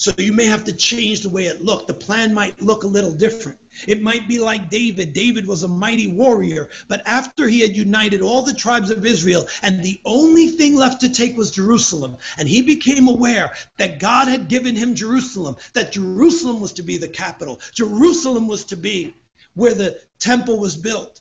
So 0.00 0.12
you 0.16 0.32
may 0.32 0.46
have 0.46 0.64
to 0.64 0.72
change 0.72 1.20
the 1.20 1.28
way 1.28 1.44
it 1.44 1.60
looked. 1.60 1.86
The 1.86 1.92
plan 1.92 2.32
might 2.32 2.62
look 2.62 2.84
a 2.84 2.86
little 2.86 3.14
different. 3.14 3.60
It 3.86 4.00
might 4.00 4.26
be 4.26 4.38
like 4.38 4.70
David. 4.70 5.12
David 5.12 5.46
was 5.46 5.62
a 5.62 5.68
mighty 5.68 6.10
warrior, 6.10 6.70
but 6.88 7.06
after 7.06 7.46
he 7.48 7.60
had 7.60 7.76
united 7.76 8.22
all 8.22 8.40
the 8.40 8.54
tribes 8.54 8.90
of 8.90 9.04
Israel, 9.04 9.46
and 9.60 9.84
the 9.84 10.00
only 10.06 10.48
thing 10.48 10.74
left 10.74 11.02
to 11.02 11.10
take 11.10 11.36
was 11.36 11.50
Jerusalem, 11.50 12.16
and 12.38 12.48
he 12.48 12.62
became 12.62 13.08
aware 13.08 13.54
that 13.76 14.00
God 14.00 14.26
had 14.26 14.48
given 14.48 14.74
him 14.74 14.94
Jerusalem, 14.94 15.56
that 15.74 15.92
Jerusalem 15.92 16.60
was 16.60 16.72
to 16.72 16.82
be 16.82 16.96
the 16.96 17.06
capital, 17.06 17.60
Jerusalem 17.74 18.48
was 18.48 18.64
to 18.64 18.76
be 18.76 19.14
where 19.54 19.74
the 19.74 20.02
temple 20.18 20.58
was 20.58 20.76
built. 20.76 21.20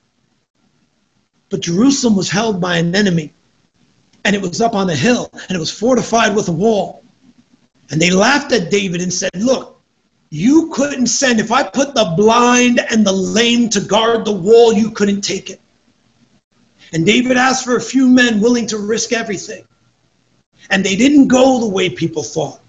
But 1.49 1.61
Jerusalem 1.61 2.15
was 2.15 2.29
held 2.29 2.61
by 2.61 2.77
an 2.77 2.95
enemy, 2.95 3.33
and 4.23 4.35
it 4.35 4.41
was 4.41 4.61
up 4.61 4.75
on 4.75 4.89
a 4.89 4.95
hill, 4.95 5.29
and 5.33 5.55
it 5.55 5.59
was 5.59 5.71
fortified 5.71 6.35
with 6.35 6.47
a 6.47 6.53
wall. 6.53 7.03
And 7.89 8.01
they 8.01 8.11
laughed 8.11 8.51
at 8.51 8.69
David 8.69 9.01
and 9.01 9.11
said, 9.11 9.31
Look, 9.35 9.79
you 10.29 10.69
couldn't 10.71 11.07
send, 11.07 11.39
if 11.39 11.51
I 11.51 11.63
put 11.63 11.95
the 11.95 12.13
blind 12.15 12.79
and 12.91 13.05
the 13.05 13.11
lame 13.11 13.69
to 13.69 13.81
guard 13.81 14.25
the 14.25 14.31
wall, 14.31 14.71
you 14.73 14.91
couldn't 14.91 15.21
take 15.21 15.49
it. 15.49 15.59
And 16.93 17.05
David 17.05 17.37
asked 17.37 17.65
for 17.65 17.75
a 17.75 17.81
few 17.81 18.07
men 18.07 18.41
willing 18.41 18.67
to 18.67 18.77
risk 18.77 19.11
everything. 19.11 19.67
And 20.69 20.83
they 20.83 20.95
didn't 20.95 21.27
go 21.27 21.59
the 21.59 21.67
way 21.67 21.89
people 21.89 22.21
thought. 22.21 22.61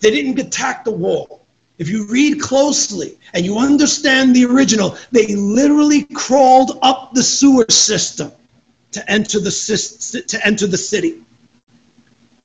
They 0.00 0.10
didn't 0.10 0.38
attack 0.38 0.84
the 0.84 0.92
wall. 0.92 1.39
If 1.80 1.88
you 1.88 2.04
read 2.04 2.42
closely 2.42 3.16
and 3.32 3.42
you 3.42 3.56
understand 3.58 4.36
the 4.36 4.44
original, 4.44 4.98
they 5.12 5.34
literally 5.34 6.04
crawled 6.04 6.78
up 6.82 7.14
the 7.14 7.22
sewer 7.22 7.64
system 7.70 8.30
to 8.92 9.10
enter 9.10 9.40
the 9.40 10.24
to 10.28 10.46
enter 10.46 10.66
the 10.66 10.76
city. 10.76 11.22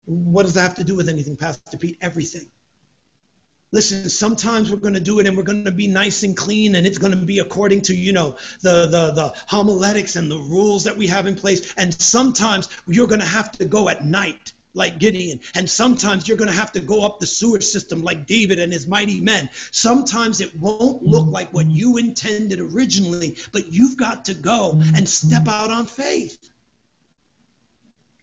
What 0.06 0.44
does 0.44 0.54
that 0.54 0.62
have 0.62 0.76
to 0.76 0.86
do 0.86 0.96
with 0.96 1.10
anything, 1.10 1.36
Pastor 1.36 1.78
Pete? 1.78 1.98
Everything. 2.00 2.50
Listen, 3.74 4.10
sometimes 4.10 4.72
we're 4.72 4.78
going 4.78 4.94
to 4.94 5.02
do 5.02 5.20
it 5.20 5.28
and 5.28 5.36
we're 5.36 5.44
going 5.44 5.66
to 5.66 5.72
be 5.72 5.88
nice 5.88 6.24
and 6.24 6.38
clean 6.38 6.76
and 6.76 6.88
it's 6.88 6.98
going 6.98 7.12
to 7.20 7.26
be 7.26 7.40
according 7.40 7.82
to, 7.82 7.94
you 7.94 8.14
know, 8.14 8.32
the, 8.62 8.88
the, 8.88 9.12
the 9.12 9.34
homiletics 9.50 10.16
and 10.16 10.32
the 10.32 10.38
rules 10.38 10.86
that 10.86 10.96
we 10.96 11.08
have 11.08 11.28
in 11.28 11.36
place. 11.36 11.74
And 11.76 11.94
sometimes 11.94 12.70
you're 12.88 13.08
going 13.08 13.20
to 13.20 13.26
have 13.26 13.52
to 13.54 13.66
go 13.66 13.90
at 13.90 14.06
night 14.06 14.54
like 14.76 15.00
Gideon. 15.00 15.40
And 15.56 15.68
sometimes 15.68 16.28
you're 16.28 16.38
going 16.38 16.50
to 16.50 16.56
have 16.56 16.72
to 16.74 16.80
go 16.80 17.04
up 17.04 17.20
the 17.20 17.26
sewer 17.26 17.62
system 17.62 18.04
like 18.04 18.28
David 18.28 18.60
and 18.60 18.72
his 18.72 18.88
mighty 18.88 19.20
men. 19.20 19.50
Sometimes 19.72 20.42
it 20.42 20.54
won't 20.56 21.02
look 21.02 21.26
like 21.26 21.52
what 21.54 21.66
you 21.66 21.98
intended 21.98 22.60
originally, 22.60 23.38
but 23.52 23.68
you've 23.74 23.98
got 23.98 24.24
to 24.26 24.34
go 24.36 24.74
and 24.96 25.10
step 25.10 25.48
out 25.48 25.72
on 25.72 25.88
faith. 25.88 26.52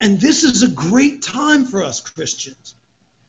And 0.01 0.21
this 0.21 0.45
is 0.45 0.63
a 0.63 0.71
great 0.71 1.23
time 1.23 1.65
for 1.65 1.83
us 1.83 2.01
Christians. 2.01 2.75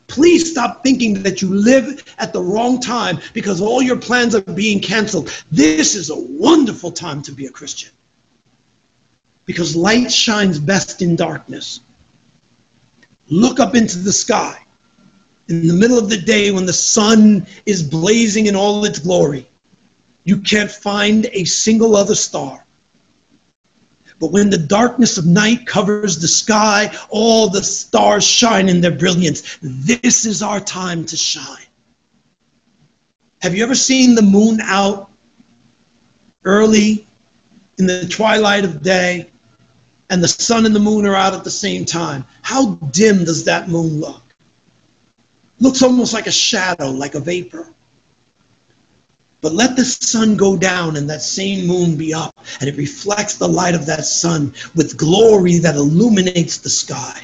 Please 0.08 0.52
stop 0.52 0.84
thinking 0.84 1.24
that 1.24 1.42
you 1.42 1.50
live 1.54 2.04
at 2.20 2.34
the 2.34 2.42
wrong 2.42 2.80
time 2.80 3.20
because 3.34 3.62
all 3.62 3.82
your 3.82 3.98
plans 3.98 4.36
are 4.36 4.42
being 4.42 4.80
canceled. 4.80 5.30
This 5.52 5.96
is 5.96 6.10
a 6.10 6.20
wonderful 6.20 6.92
time 6.92 7.22
to 7.24 7.32
be 7.32 7.46
a 7.46 7.50
Christian 7.50 7.92
because 9.46 9.76
light 9.76 10.12
shines 10.12 10.60
best 10.60 11.02
in 11.02 11.16
darkness. 11.16 11.80
Look 13.30 13.60
up 13.60 13.76
into 13.76 14.00
the 14.00 14.12
sky 14.12 14.60
in 15.48 15.68
the 15.68 15.74
middle 15.74 15.98
of 15.98 16.10
the 16.10 16.18
day 16.18 16.52
when 16.52 16.66
the 16.66 16.74
sun 16.74 17.46
is 17.66 17.84
blazing 17.84 18.48
in 18.48 18.56
all 18.56 18.86
its 18.86 19.00
glory. 19.00 19.48
You 20.24 20.40
can't 20.40 20.72
find 20.72 21.28
a 21.32 21.44
single 21.44 21.96
other 21.96 22.16
star. 22.16 22.64
But 24.20 24.32
when 24.32 24.50
the 24.50 24.58
darkness 24.58 25.18
of 25.18 25.26
night 25.26 25.66
covers 25.66 26.18
the 26.18 26.28
sky, 26.28 26.96
all 27.10 27.50
the 27.50 27.64
stars 27.64 28.24
shine 28.24 28.70
in 28.70 28.80
their 28.80 28.92
brilliance. 28.92 29.58
This 29.62 30.26
is 30.26 30.42
our 30.42 30.62
time 30.62 31.06
to 31.06 31.18
shine. 31.18 31.66
Have 33.42 33.54
you 33.54 33.64
ever 33.64 33.76
seen 33.76 34.16
the 34.16 34.22
moon 34.22 34.62
out 34.62 35.10
early 36.46 37.06
in 37.78 37.86
the 37.86 38.08
twilight 38.08 38.64
of 38.64 38.82
day 38.82 39.30
and 40.14 40.24
the 40.24 40.28
sun 40.28 40.68
and 40.68 40.76
the 40.76 40.80
moon 40.80 41.08
are 41.08 41.16
out 41.16 41.34
at 41.34 41.44
the 41.44 41.50
same 41.50 41.86
time? 41.86 42.24
How 42.44 42.76
dim 42.92 43.26
does 43.26 43.46
that 43.46 43.68
moon 43.68 44.00
look? 44.00 44.22
Looks 45.60 45.82
almost 45.82 46.14
like 46.14 46.28
a 46.28 46.32
shadow, 46.32 46.92
like 46.92 47.16
a 47.16 47.20
vapor. 47.20 47.68
But 49.42 49.54
let 49.54 49.76
the 49.76 49.84
sun 49.84 50.38
go 50.38 50.56
down 50.56 50.98
and 50.98 51.10
that 51.10 51.24
same 51.24 51.66
moon 51.66 51.98
be 51.98 52.14
up, 52.14 52.40
and 52.60 52.70
it 52.70 52.78
reflects 52.78 53.38
the 53.38 53.50
light 53.50 53.74
of 53.74 53.88
that 53.88 54.06
sun 54.06 54.54
with 54.76 54.98
glory 54.98 55.58
that 55.58 55.76
illuminates 55.76 56.60
the 56.60 56.70
sky. 56.70 57.24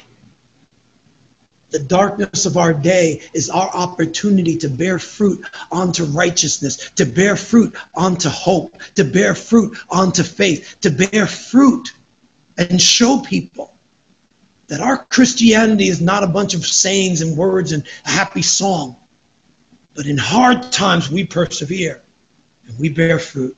The 1.70 1.78
darkness 1.78 2.44
of 2.44 2.56
our 2.56 2.74
day 2.74 3.22
is 3.32 3.48
our 3.48 3.68
opportunity 3.68 4.56
to 4.58 4.68
bear 4.68 4.98
fruit 4.98 5.46
onto 5.70 6.06
righteousness, 6.06 6.90
to 6.96 7.06
bear 7.06 7.36
fruit 7.36 7.72
onto 7.94 8.28
hope, 8.28 8.82
to 8.96 9.04
bear 9.04 9.36
fruit 9.36 9.78
onto 9.90 10.24
faith, 10.24 10.76
to 10.80 10.90
bear 10.90 11.28
fruit 11.28 11.92
and 12.60 12.80
show 12.80 13.20
people 13.20 13.74
that 14.68 14.80
our 14.80 15.04
Christianity 15.06 15.88
is 15.88 16.00
not 16.00 16.22
a 16.22 16.28
bunch 16.28 16.54
of 16.54 16.64
sayings 16.64 17.22
and 17.22 17.36
words 17.36 17.72
and 17.72 17.86
a 18.06 18.10
happy 18.10 18.42
song, 18.42 18.96
but 19.94 20.06
in 20.06 20.16
hard 20.16 20.70
times 20.70 21.10
we 21.10 21.24
persevere 21.24 22.00
and 22.66 22.78
we 22.78 22.88
bear 22.88 23.18
fruit. 23.18 23.56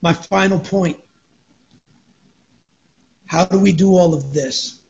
My 0.00 0.12
final 0.12 0.58
point 0.58 1.02
how 3.26 3.46
do 3.46 3.58
we 3.58 3.72
do 3.72 3.96
all 3.96 4.12
of 4.12 4.34
this? 4.34 4.82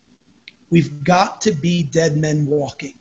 We've 0.70 1.04
got 1.04 1.40
to 1.42 1.52
be 1.52 1.84
dead 1.84 2.16
men 2.16 2.44
walking. 2.44 2.98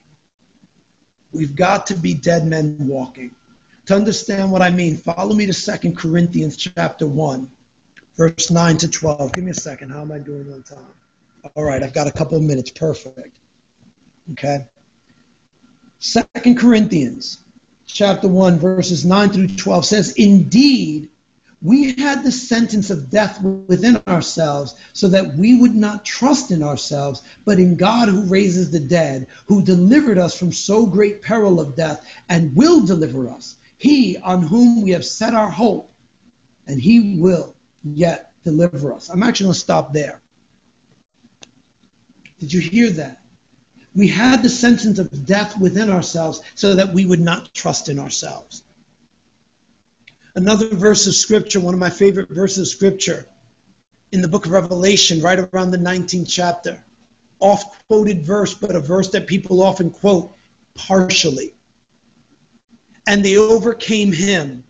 We've 1.32 1.56
got 1.56 1.88
to 1.88 1.96
be 1.96 2.14
dead 2.14 2.46
men 2.46 2.78
walking. 2.88 3.34
To 3.88 3.96
understand 3.96 4.52
what 4.52 4.62
I 4.62 4.70
mean, 4.70 4.98
follow 4.98 5.34
me 5.34 5.48
to 5.48 5.54
Second 5.54 5.98
Corinthians 5.98 6.58
chapter 6.58 7.08
1, 7.08 7.50
verse 8.22 8.52
9 8.52 8.78
to 8.78 8.88
12. 8.88 9.34
Give 9.34 9.44
me 9.44 9.50
a 9.50 9.54
second. 9.56 9.90
How 9.90 10.02
am 10.02 10.12
I 10.12 10.20
doing 10.20 10.54
on 10.54 10.62
time? 10.62 10.94
All 11.56 11.64
right, 11.64 11.82
I've 11.82 11.94
got 11.94 12.06
a 12.06 12.12
couple 12.12 12.38
of 12.38 12.44
minutes. 12.44 12.70
Perfect. 12.70 13.40
Okay. 14.34 14.68
Second 15.98 16.60
Corinthians 16.60 17.44
chapter 17.88 18.28
1, 18.28 18.60
verses 18.60 19.06
9 19.06 19.30
through 19.30 19.48
12 19.48 19.86
says, 19.86 20.14
Indeed, 20.18 21.10
we 21.64 21.96
had 21.96 22.24
the 22.24 22.32
sentence 22.32 22.92
of 22.92 23.10
death 23.10 23.42
within 23.42 23.98
ourselves, 24.08 24.80
so 24.94 25.08
that 25.08 25.34
we 25.36 25.60
would 25.60 25.74
not 25.74 26.06
trust 26.06 26.52
in 26.52 26.62
ourselves, 26.62 27.28
but 27.44 27.58
in 27.58 27.76
God 27.76 28.08
who 28.08 28.22
raises 28.22 28.70
the 28.70 28.80
dead, 28.80 29.28
who 29.48 29.64
delivered 29.64 30.20
us 30.20 30.38
from 30.38 30.52
so 30.52 30.86
great 30.86 31.24
peril 31.24 31.60
of 31.60 31.76
death, 31.76 32.08
and 32.30 32.56
will 32.56 32.86
deliver 32.86 33.28
us. 33.28 33.58
He 33.80 34.18
on 34.18 34.44
whom 34.44 34.84
we 34.84 34.92
have 34.92 35.06
set 35.06 35.34
our 35.34 35.50
hope, 35.50 35.92
and 36.68 36.80
he 36.80 37.18
will 37.20 37.56
yet 37.84 38.34
deliver 38.44 38.94
us. 38.94 39.10
I'm 39.10 39.24
actually 39.24 39.46
going 39.46 39.54
to 39.54 39.60
stop 39.60 39.94
there. 39.94 40.22
Did 42.39 42.54
you 42.54 42.62
hear 42.62 42.89
that? 42.91 43.22
We 43.94 44.08
had 44.08 44.41
the 44.41 44.50
sentence 44.50 45.00
of 45.00 45.26
death 45.26 45.60
within 45.60 45.89
ourselves 45.89 46.41
so 46.56 46.76
that 46.76 46.94
we 46.94 47.06
would 47.06 47.20
not 47.20 47.54
trust 47.54 47.89
in 47.89 48.00
ourselves. 48.00 48.63
Another 50.36 50.70
verse 50.70 51.06
of 51.08 51.13
scripture, 51.13 51.60
one 51.60 51.74
of 51.74 51.80
my 51.80 51.89
favorite 51.89 52.30
verses 52.30 52.60
of 52.60 52.76
scripture, 52.76 53.28
in 54.13 54.22
the 54.22 54.28
book 54.28 54.46
of 54.46 54.52
Revelation, 54.52 55.22
right 55.22 55.39
around 55.39 55.72
the 55.72 55.78
19th 55.78 56.30
chapter. 56.30 56.84
Oft 57.39 57.86
quoted 57.88 58.24
verse, 58.24 58.54
but 58.54 58.76
a 58.76 58.80
verse 58.80 59.10
that 59.12 59.28
people 59.28 59.62
often 59.62 59.91
quote 59.91 60.36
partially. 60.74 61.54
And 63.08 63.26
they 63.26 63.38
overcame 63.38 64.13
him, 64.13 64.63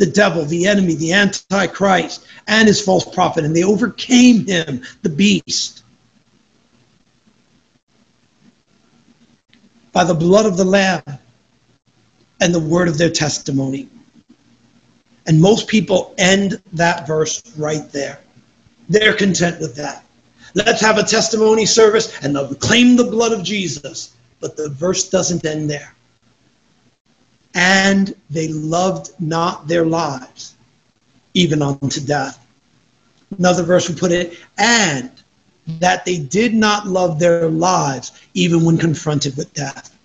the 0.00 0.06
devil, 0.06 0.44
the 0.44 0.66
enemy, 0.66 0.94
the 0.94 1.12
antichrist, 1.12 2.26
and 2.48 2.66
his 2.66 2.80
false 2.80 3.04
prophet, 3.04 3.44
and 3.44 3.54
they 3.54 3.62
overcame 3.62 4.46
him, 4.46 4.82
the 5.02 5.08
beast 5.08 5.80
by 9.92 10.04
the 10.04 10.14
blood 10.14 10.46
of 10.46 10.56
the 10.56 10.64
Lamb 10.64 11.02
and 12.40 12.54
the 12.54 12.60
word 12.60 12.88
of 12.88 12.98
their 12.98 13.10
testimony. 13.10 13.88
And 15.26 15.40
most 15.40 15.68
people 15.68 16.14
end 16.18 16.60
that 16.72 17.06
verse 17.06 17.42
right 17.56 17.90
there. 17.92 18.18
They're 18.88 19.12
content 19.12 19.60
with 19.60 19.76
that. 19.76 20.04
Let's 20.54 20.80
have 20.80 20.98
a 20.98 21.02
testimony 21.02 21.66
service 21.66 22.18
and 22.22 22.34
they'll 22.34 22.54
claim 22.54 22.96
the 22.96 23.04
blood 23.04 23.32
of 23.32 23.44
Jesus. 23.44 24.14
But 24.40 24.56
the 24.56 24.70
verse 24.70 25.08
doesn't 25.08 25.44
end 25.44 25.68
there. 25.68 25.94
And 27.54 28.14
they 28.30 28.48
loved 28.48 29.10
not 29.18 29.66
their 29.66 29.84
lives, 29.84 30.54
even 31.34 31.62
unto 31.62 32.00
death. 32.00 32.44
Another 33.38 33.62
verse 33.62 33.88
would 33.88 33.98
put 33.98 34.12
it, 34.12 34.38
and 34.58 35.10
that 35.78 36.04
they 36.04 36.18
did 36.18 36.54
not 36.54 36.86
love 36.86 37.18
their 37.18 37.48
lives 37.48 38.12
even 38.34 38.64
when 38.64 38.78
confronted 38.78 39.36
with 39.36 39.52
death. 39.54 39.96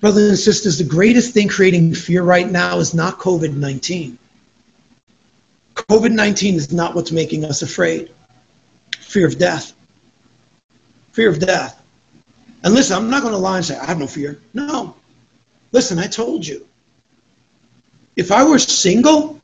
Brothers 0.00 0.28
and 0.30 0.38
sisters, 0.38 0.78
the 0.78 0.84
greatest 0.84 1.34
thing 1.34 1.48
creating 1.48 1.94
fear 1.94 2.22
right 2.22 2.50
now 2.50 2.78
is 2.78 2.94
not 2.94 3.18
COVID 3.18 3.54
19. 3.54 4.18
COVID 5.74 6.12
19 6.12 6.54
is 6.54 6.72
not 6.72 6.94
what's 6.94 7.12
making 7.12 7.44
us 7.44 7.62
afraid. 7.62 8.10
Fear 8.98 9.26
of 9.26 9.38
death. 9.38 9.72
Fear 11.12 11.30
of 11.30 11.38
death. 11.38 11.82
And 12.62 12.74
listen, 12.74 12.96
I'm 12.96 13.10
not 13.10 13.22
going 13.22 13.34
to 13.34 13.38
lie 13.38 13.56
and 13.56 13.64
say, 13.64 13.78
I 13.78 13.86
have 13.86 13.98
no 13.98 14.06
fear. 14.06 14.38
No. 14.54 14.94
Listen, 15.72 15.98
I 15.98 16.06
told 16.06 16.46
you. 16.46 16.66
If 18.16 18.32
I 18.32 18.44
were 18.44 18.58
single, 18.58 19.40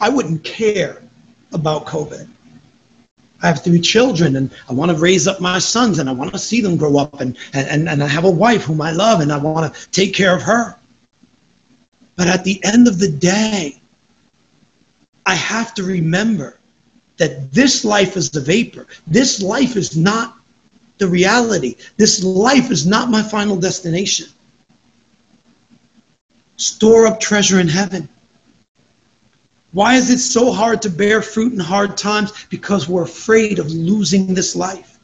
I 0.00 0.08
wouldn't 0.08 0.44
care 0.44 1.02
about 1.52 1.86
COVID. 1.86 2.28
I 3.40 3.46
have 3.46 3.62
three 3.62 3.80
children 3.80 4.36
and 4.36 4.50
I 4.68 4.72
want 4.72 4.90
to 4.90 4.96
raise 4.96 5.28
up 5.28 5.40
my 5.40 5.58
sons 5.60 6.00
and 6.00 6.08
I 6.08 6.12
want 6.12 6.32
to 6.32 6.38
see 6.38 6.60
them 6.60 6.76
grow 6.76 6.98
up 6.98 7.20
and, 7.20 7.36
and, 7.52 7.88
and 7.88 8.02
I 8.02 8.08
have 8.08 8.24
a 8.24 8.30
wife 8.30 8.64
whom 8.64 8.80
I 8.80 8.90
love 8.90 9.20
and 9.20 9.32
I 9.32 9.38
want 9.38 9.72
to 9.72 9.90
take 9.90 10.12
care 10.12 10.34
of 10.34 10.42
her. 10.42 10.74
But 12.16 12.26
at 12.26 12.42
the 12.42 12.60
end 12.64 12.88
of 12.88 12.98
the 12.98 13.10
day, 13.10 13.80
I 15.24 15.34
have 15.34 15.72
to 15.74 15.84
remember 15.84 16.58
that 17.18 17.52
this 17.52 17.84
life 17.84 18.16
is 18.16 18.30
the 18.30 18.40
vapor. 18.40 18.86
This 19.06 19.40
life 19.40 19.76
is 19.76 19.96
not 19.96 20.36
the 20.98 21.06
reality. 21.06 21.76
This 21.96 22.24
life 22.24 22.72
is 22.72 22.86
not 22.86 23.10
my 23.10 23.22
final 23.22 23.56
destination. 23.56 24.28
Store 26.58 27.06
up 27.06 27.18
treasure 27.18 27.58
in 27.58 27.68
heaven 27.68 28.08
why 29.72 29.96
is 29.96 30.10
it 30.10 30.18
so 30.18 30.50
hard 30.50 30.80
to 30.82 30.90
bear 30.90 31.20
fruit 31.20 31.52
in 31.52 31.58
hard 31.58 31.96
times? 31.96 32.32
Because 32.48 32.88
we're 32.88 33.02
afraid 33.02 33.58
of 33.58 33.70
losing 33.70 34.32
this 34.32 34.56
life. 34.56 34.98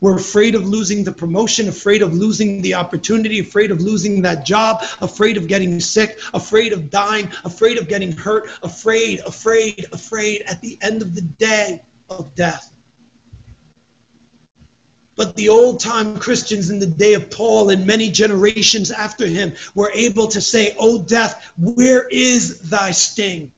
We're 0.00 0.16
afraid 0.16 0.54
of 0.54 0.64
losing 0.64 1.02
the 1.02 1.12
promotion, 1.12 1.66
afraid 1.66 2.02
of 2.02 2.14
losing 2.14 2.62
the 2.62 2.74
opportunity, 2.74 3.40
afraid 3.40 3.72
of 3.72 3.80
losing 3.80 4.22
that 4.22 4.46
job, 4.46 4.84
afraid 5.00 5.36
of 5.36 5.48
getting 5.48 5.80
sick, 5.80 6.20
afraid 6.32 6.72
of 6.72 6.90
dying, 6.90 7.26
afraid 7.44 7.78
of 7.78 7.88
getting 7.88 8.12
hurt, 8.12 8.48
afraid, 8.62 9.18
afraid, 9.20 9.86
afraid 9.92 10.42
at 10.42 10.60
the 10.60 10.78
end 10.80 11.02
of 11.02 11.16
the 11.16 11.22
day 11.22 11.82
of 12.08 12.32
death. 12.36 12.72
But 15.18 15.34
the 15.34 15.48
old 15.48 15.80
time 15.80 16.16
Christians 16.20 16.70
in 16.70 16.78
the 16.78 16.86
day 16.86 17.14
of 17.14 17.28
Paul 17.28 17.70
and 17.70 17.84
many 17.84 18.08
generations 18.08 18.92
after 18.92 19.26
him 19.26 19.52
were 19.74 19.90
able 19.92 20.28
to 20.28 20.40
say, 20.40 20.76
O 20.78 21.02
death, 21.02 21.52
where 21.58 22.06
is 22.08 22.60
thy 22.70 22.92
sting? 22.92 23.52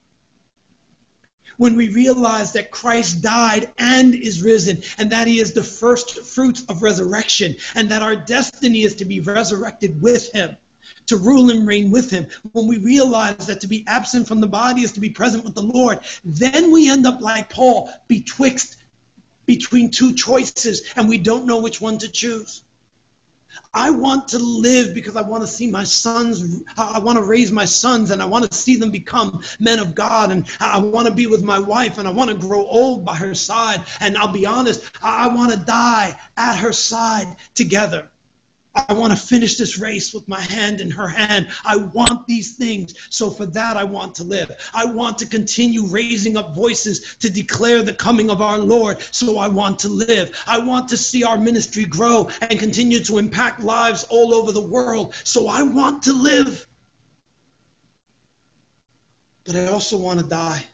when 1.59 1.77
we 1.77 1.91
realize 1.91 2.55
that 2.55 2.71
Christ 2.71 3.21
died 3.21 3.75
and 3.77 4.15
is 4.15 4.43
risen, 4.43 4.83
and 4.97 5.13
that 5.13 5.27
he 5.27 5.41
is 5.41 5.53
the 5.53 5.63
first 5.63 6.21
fruits 6.23 6.65
of 6.71 6.81
resurrection, 6.81 7.55
and 7.75 7.91
that 7.91 8.01
our 8.01 8.17
destiny 8.17 8.81
is 8.81 8.95
to 8.95 9.05
be 9.05 9.21
resurrected 9.21 10.01
with 10.01 10.33
him, 10.33 10.57
to 11.05 11.19
rule 11.19 11.51
and 11.51 11.67
reign 11.67 11.91
with 11.91 12.11
him, 12.11 12.31
when 12.53 12.67
we 12.67 12.79
realize 12.79 13.47
that 13.47 13.61
to 13.61 13.69
be 13.69 13.85
absent 13.87 14.27
from 14.27 14.41
the 14.41 14.47
body 14.47 14.81
is 14.81 14.93
to 14.93 15.01
be 15.01 15.11
present 15.11 15.45
with 15.45 15.55
the 15.55 15.61
Lord, 15.61 16.01
then 16.25 16.73
we 16.73 16.89
end 16.89 17.07
up 17.07 17.21
like 17.21 17.51
Paul, 17.51 17.93
betwixt 18.09 18.80
between 19.51 19.91
two 19.91 20.15
choices, 20.15 20.93
and 20.95 21.09
we 21.09 21.19
don't 21.19 21.45
know 21.45 21.61
which 21.61 21.81
one 21.81 21.99
to 21.99 22.09
choose. 22.09 22.63
I 23.75 23.91
want 23.91 24.29
to 24.29 24.39
live 24.39 24.95
because 24.95 25.17
I 25.17 25.23
want 25.23 25.43
to 25.43 25.49
see 25.49 25.69
my 25.69 25.83
sons, 25.83 26.63
I 26.77 27.01
want 27.01 27.19
to 27.19 27.25
raise 27.25 27.51
my 27.51 27.65
sons 27.65 28.13
and 28.13 28.23
I 28.23 28.27
want 28.27 28.49
to 28.49 28.57
see 28.57 28.77
them 28.77 28.93
become 28.93 29.43
men 29.59 29.81
of 29.81 29.97
God. 29.97 30.31
And 30.31 30.49
I 30.61 30.79
want 30.79 31.09
to 31.09 31.13
be 31.13 31.27
with 31.27 31.43
my 31.43 31.59
wife 31.59 31.99
and 31.99 32.07
I 32.07 32.13
want 32.13 32.31
to 32.31 32.39
grow 32.39 32.65
old 32.65 33.05
by 33.05 33.17
her 33.17 33.35
side. 33.35 33.85
And 33.99 34.17
I'll 34.17 34.33
be 34.33 34.47
honest, 34.47 34.93
I 35.03 35.27
want 35.35 35.53
to 35.53 35.59
die 35.59 36.17
at 36.37 36.57
her 36.57 36.73
side 36.73 37.37
together. 37.55 38.09
I 38.75 38.93
want 38.93 39.13
to 39.13 39.19
finish 39.19 39.57
this 39.57 39.79
race 39.79 40.15
with 40.15 40.29
my 40.29 40.41
hand 40.41 40.81
in 40.81 40.91
her 40.93 41.09
hand. 41.09 41.49
I 41.65 41.77
want 41.77 42.27
these 42.29 42.57
things. 42.57 42.95
So 43.15 43.29
for 43.29 43.45
that, 43.47 43.77
I 43.77 43.83
want 43.83 44.15
to 44.17 44.25
live. 44.25 44.71
I 44.73 44.85
want 44.85 45.19
to 45.19 45.27
continue 45.27 45.87
raising 45.87 46.37
up 46.37 46.55
voices 46.55 47.17
to 47.17 47.31
declare 47.31 47.83
the 47.83 47.95
coming 47.95 48.31
of 48.31 48.41
our 48.41 48.59
Lord. 48.59 49.01
So 49.01 49.39
I 49.39 49.49
want 49.49 49.79
to 49.81 49.89
live. 49.89 50.41
I 50.47 50.59
want 50.59 50.89
to 50.91 50.97
see 50.97 51.25
our 51.25 51.37
ministry 51.37 51.85
grow 51.85 52.31
and 52.43 52.61
continue 52.61 53.03
to 53.05 53.19
impact 53.19 53.61
lives 53.61 54.05
all 54.09 54.33
over 54.33 54.53
the 54.53 54.61
world. 54.61 55.15
So 55.15 55.49
I 55.49 55.63
want 55.63 56.03
to 56.05 56.13
live. 56.13 56.67
But 59.45 59.57
I 59.57 59.67
also 59.67 59.99
want 59.99 60.21
to 60.21 60.27
die. 60.27 60.69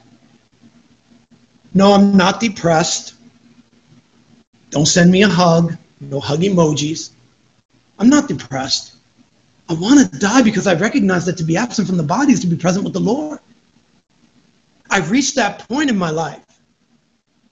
No, 1.73 1.93
I'm 1.93 2.15
not 2.15 2.41
depressed. 2.41 3.15
Don't 4.71 4.87
send 4.87 5.11
me 5.11 5.23
a 5.23 5.29
hug. 5.29 5.77
No 6.01 6.21
hug 6.21 6.41
emojis. 6.41 7.11
I'm 7.99 8.09
not 8.09 8.29
depressed. 8.29 8.95
I 9.69 9.75
want 9.75 10.13
to 10.13 10.19
die 10.19 10.43
because 10.43 10.67
I 10.67 10.75
recognize 10.75 11.27
that 11.27 11.37
to 11.39 11.45
be 11.45 11.57
absent 11.57 11.89
from 11.89 11.97
the 11.97 12.03
body 12.03 12.33
is 12.33 12.41
to 12.41 12.47
be 12.47 12.57
present 12.57 12.85
with 12.85 12.93
the 12.93 13.01
Lord. 13.01 13.41
I've 14.91 15.11
reached 15.11 15.35
that 15.37 15.69
point 15.69 15.91
in 15.91 15.97
my 15.97 16.11
life 16.11 16.45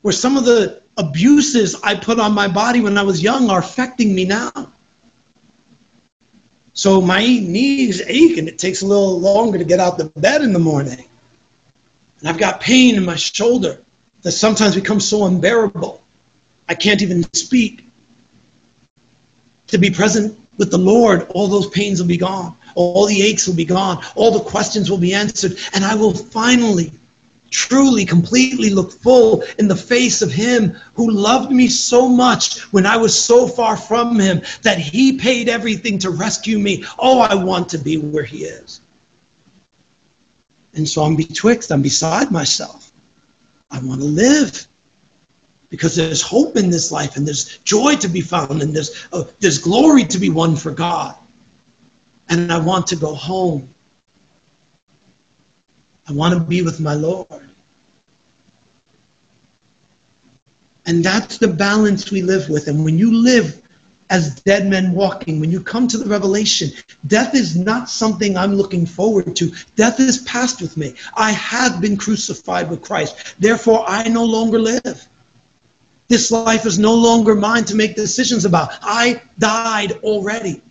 where 0.03 0.13
some 0.13 0.37
of 0.37 0.45
the 0.45 0.83
abuses 0.97 1.75
I 1.83 1.97
put 1.97 2.21
on 2.21 2.33
my 2.33 2.47
body 2.47 2.81
when 2.81 2.97
I 2.97 3.03
was 3.03 3.23
young 3.23 3.51
are 3.51 3.59
affecting 3.59 4.15
me 4.15 4.25
now. 4.25 4.53
So 6.75 7.01
my 7.01 7.21
knees 7.21 8.03
ache 8.07 8.37
and 8.37 8.49
it 8.49 8.59
takes 8.59 8.83
a 8.83 8.87
little 8.87 9.19
longer 9.19 9.59
to 9.59 9.65
get 9.65 9.81
out 9.81 9.97
the 9.97 10.07
bed 10.21 10.43
in 10.43 10.53
the 10.53 10.59
morning. 10.59 11.05
And 12.21 12.29
I've 12.29 12.39
got 12.39 12.61
pain 12.61 12.97
in 12.97 13.05
my 13.05 13.17
shoulder 13.17 13.81
that 14.23 14.33
sometimes 14.33 14.75
becomes 14.75 15.09
so 15.09 15.27
unbearable. 15.27 16.03
I 16.69 16.75
can't 16.75 17.03
even 17.03 17.23
speak 17.33 17.87
to 19.69 19.79
be 19.79 19.91
present 19.91 20.39
with 20.59 20.71
the 20.71 20.79
Lord, 20.79 21.27
all 21.31 21.49
those 21.49 21.69
pains 21.71 22.01
will 22.01 22.09
be 22.09 22.17
gone. 22.17 22.57
All 22.75 23.07
the 23.07 23.23
aches 23.23 23.47
will 23.47 23.55
be 23.55 23.65
gone. 23.65 24.05
All 24.15 24.31
the 24.31 24.51
questions 24.51 24.91
will 24.91 24.99
be 24.99 25.15
answered. 25.15 25.57
And 25.75 25.85
I 25.85 25.95
will 25.95 26.15
finally, 26.15 26.93
truly, 27.51 28.05
completely 28.05 28.71
look 28.71 28.93
full 28.93 29.43
in 29.59 29.69
the 29.69 29.77
face 29.77 30.23
of 30.23 30.33
Him 30.33 30.71
who 30.95 31.11
loved 31.11 31.51
me 31.51 31.69
so 31.69 32.09
much 32.09 32.61
when 32.73 32.87
I 32.87 32.97
was 32.97 33.19
so 33.19 33.47
far 33.47 33.77
from 33.77 34.19
Him 34.19 34.43
that 34.63 34.79
He 34.79 35.19
paid 35.19 35.49
everything 35.49 35.99
to 36.01 36.11
rescue 36.11 36.59
me. 36.59 36.85
Oh, 36.99 37.21
I 37.21 37.35
want 37.35 37.69
to 37.71 37.79
be 37.79 37.97
where 37.99 38.25
He 38.25 38.45
is. 38.45 38.81
And 40.75 40.89
so 40.89 41.03
I'm 41.03 41.15
betwixt, 41.15 41.71
I'm 41.71 41.83
beside 41.83 42.33
myself. 42.33 42.93
I 43.71 43.79
want 43.81 44.01
to 44.01 44.07
live 44.07 44.67
because 45.75 45.97
there's 45.97 46.23
hope 46.23 46.57
in 46.57 46.71
this 46.71 46.93
life 46.93 47.17
and 47.17 47.27
there's 47.27 47.59
joy 47.59 47.97
to 47.97 48.07
be 48.07 48.21
found 48.21 48.63
and 48.63 48.73
there's, 48.73 49.09
uh, 49.13 49.25
there's 49.41 49.59
glory 49.59 50.05
to 50.05 50.21
be 50.21 50.31
won 50.31 50.55
for 50.55 50.71
God. 50.71 51.17
And 52.29 52.53
I 52.53 52.61
want 52.61 52.87
to 52.87 52.97
go 52.97 53.13
home. 53.13 53.69
I 56.09 56.13
want 56.13 56.33
to 56.33 56.39
be 56.39 56.63
with 56.63 56.79
my 56.79 56.95
Lord. 56.95 57.27
And 60.87 61.05
that's 61.05 61.39
the 61.39 61.49
balance 61.49 62.13
we 62.13 62.23
live 62.23 62.49
with. 62.49 62.69
And 62.69 62.85
when 62.85 62.97
you 62.97 63.13
live 63.13 63.61
as 64.11 64.41
dead 64.43 64.69
men 64.69 64.93
walking, 64.93 65.41
when 65.41 65.51
you 65.51 65.61
come 65.61 65.89
to 65.89 65.99
the 65.99 66.09
revelation, 66.09 66.71
death 67.09 67.35
is 67.35 67.57
not 67.57 67.91
something 67.91 68.37
I'm 68.37 68.55
looking 68.55 68.87
forward 68.87 69.35
to. 69.35 69.53
Death 69.75 69.99
is 69.99 70.19
past 70.19 70.63
with 70.63 70.77
me. 70.77 70.95
I 71.17 71.33
have 71.33 71.81
been 71.81 71.97
crucified 71.97 72.71
with 72.71 72.81
Christ. 72.81 73.35
Therefore, 73.41 73.85
I 73.89 74.09
no 74.09 74.25
longer 74.25 74.61
live. 74.61 75.09
This 76.09 76.31
life 76.31 76.67
is 76.67 76.79
no 76.79 76.95
longer 76.95 77.35
mine 77.35 77.65
to 77.65 77.75
make 77.75 77.97
decisions 77.97 78.45
about. 78.45 78.71
I 78.83 79.23
died 79.39 79.93
already. 80.03 80.63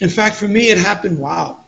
In 0.00 0.08
fact, 0.08 0.36
for 0.36 0.48
me, 0.48 0.70
it 0.70 0.78
happened, 0.78 1.18
wow, 1.18 1.64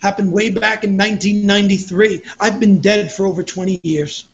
happened 0.00 0.32
way 0.32 0.50
back 0.50 0.84
in 0.84 0.96
1993. 0.96 2.22
I've 2.40 2.60
been 2.60 2.80
dead 2.80 3.12
for 3.12 3.26
over 3.26 3.42
20 3.42 3.80
years. 3.82 4.26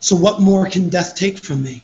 So, 0.00 0.16
what 0.16 0.40
more 0.40 0.66
can 0.68 0.88
death 0.88 1.14
take 1.16 1.38
from 1.38 1.62
me? 1.62 1.82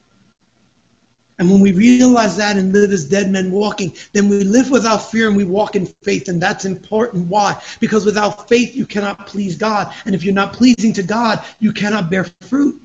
And 1.38 1.51
when 1.51 1.61
we 1.61 1.73
realize 1.73 2.37
that 2.37 2.57
and 2.57 2.73
live 2.73 2.92
as 2.92 3.09
dead 3.09 3.31
men 3.31 3.51
walking, 3.51 3.97
then 4.12 4.29
we 4.29 4.44
live 4.44 4.70
without 4.70 4.99
fear 4.99 5.27
and 5.27 5.37
we 5.37 5.44
walk 5.44 5.75
in 5.75 5.87
faith. 6.03 6.29
And 6.29 6.40
that's 6.40 6.64
important. 6.64 7.27
Why? 7.27 7.61
Because 7.81 8.05
without 8.05 8.49
faith, 8.49 8.75
you 8.75 8.87
cannot 8.87 9.27
please 9.27 9.57
God. 9.57 9.92
And 10.05 10.14
if 10.14 10.23
you're 10.23 10.35
not 10.35 10.53
pleasing 10.53 10.92
to 10.92 11.03
God, 11.03 11.44
you 11.59 11.73
cannot 11.73 12.09
bear 12.09 12.25
fruit. 12.42 12.81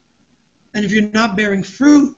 And 0.74 0.84
if 0.84 0.92
you're 0.92 1.10
not 1.10 1.36
bearing 1.36 1.64
fruit, 1.64 2.18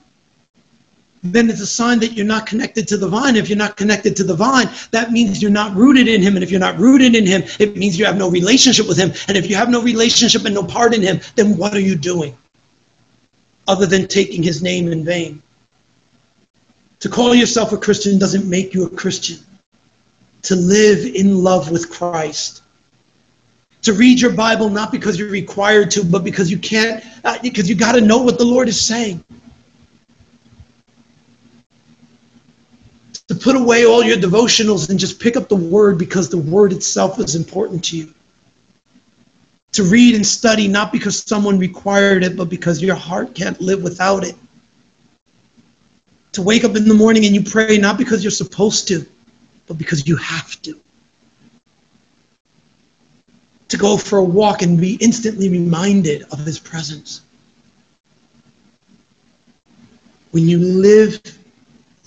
then 1.24 1.50
it's 1.50 1.62
a 1.62 1.68
sign 1.68 2.00
that 2.00 2.14
you're 2.14 2.26
not 2.26 2.46
connected 2.46 2.88
to 2.88 2.98
the 2.98 3.08
vine. 3.08 3.36
If 3.36 3.48
you're 3.48 3.58
not 3.58 3.78
connected 3.78 4.16
to 4.18 4.24
the 4.24 4.34
vine, 4.34 4.70
that 4.92 5.12
means 5.12 5.42
you're 5.42 5.52
not 5.52 5.76
rooted 5.76 6.08
in 6.08 6.22
Him. 6.22 6.36
And 6.36 6.44
if 6.44 6.50
you're 6.50 6.60
not 6.60 6.78
rooted 6.80 7.16
in 7.16 7.26
Him, 7.28 7.44
it 7.60 7.78
means 7.78 8.00
you 8.00 8.06
have 8.06 8.18
no 8.18 8.30
relationship 8.30 8.88
with 8.88 8.98
Him. 8.98 9.12
And 9.28 9.38
if 9.38 9.50
you 9.50 9.56
have 9.56 9.70
no 9.70 9.82
relationship 9.82 10.46
and 10.46 10.56
no 10.56 10.64
part 10.64 10.96
in 10.96 11.02
Him, 11.02 11.20
then 11.36 11.58
what 11.58 11.76
are 11.76 11.80
you 11.80 11.96
doing 11.96 12.36
other 13.68 13.86
than 13.86 14.08
taking 14.08 14.42
His 14.42 14.64
name 14.64 14.92
in 14.92 15.06
vain? 15.06 15.44
To 17.02 17.10
call 17.10 17.34
yourself 17.34 17.72
a 17.72 17.78
Christian 17.78 18.20
doesn't 18.20 18.48
make 18.48 18.74
you 18.76 18.86
a 18.86 18.90
Christian. 18.90 19.38
To 20.44 20.56
live 20.56 21.04
in 21.04 21.44
love 21.44 21.72
with 21.72 21.90
Christ. 21.90 22.62
To 23.84 23.94
read 23.94 24.22
your 24.22 24.32
Bible 24.32 24.70
not 24.70 24.92
because 24.92 25.18
you're 25.18 25.30
required 25.30 25.90
to, 25.92 26.06
but 26.06 26.24
because 26.24 26.52
you 26.52 26.60
can't, 26.60 27.04
uh, 27.24 27.40
because 27.42 27.68
you 27.68 27.76
got 27.76 27.94
to 27.94 28.02
know 28.02 28.20
what 28.20 28.38
the 28.38 28.46
Lord 28.46 28.68
is 28.68 28.80
saying. 28.80 29.24
To 33.30 33.36
put 33.36 33.56
away 33.56 33.86
all 33.86 34.04
your 34.04 34.18
devotionals 34.18 34.90
and 34.92 35.00
just 35.00 35.20
pick 35.20 35.36
up 35.36 35.50
the 35.50 35.56
Word 35.56 35.98
because 35.98 36.30
the 36.30 36.38
Word 36.38 36.72
itself 36.72 37.18
is 37.20 37.36
important 37.36 37.84
to 37.86 37.98
you. 37.98 38.14
To 39.72 39.84
read 39.84 40.14
and 40.14 40.26
study 40.26 40.68
not 40.68 40.92
because 40.92 41.24
someone 41.24 41.58
required 41.58 42.24
it, 42.24 42.38
but 42.38 42.50
because 42.50 42.80
your 42.80 42.96
heart 42.96 43.34
can't 43.34 43.60
live 43.60 43.82
without 43.82 44.24
it 44.24 44.36
to 46.34 46.42
wake 46.42 46.64
up 46.64 46.76
in 46.76 46.88
the 46.88 46.94
morning 46.94 47.26
and 47.26 47.36
you 47.36 47.44
pray 47.44 47.78
not 47.78 47.98
because 47.98 48.24
you're 48.24 48.32
supposed 48.32 48.88
to, 48.88 49.06
but 49.68 49.78
because 49.78 50.08
you 50.08 50.16
have 50.18 50.62
to. 50.62 50.80
To 53.70 53.78
go 53.78 53.98
for 53.98 54.20
a 54.20 54.24
walk 54.24 54.62
and 54.62 54.80
be 54.80 54.96
instantly 54.96 55.50
reminded 55.50 56.24
of 56.32 56.40
his 56.40 56.60
presence. 56.60 57.22
When 60.32 60.48
you 60.48 60.60
live 60.60 61.22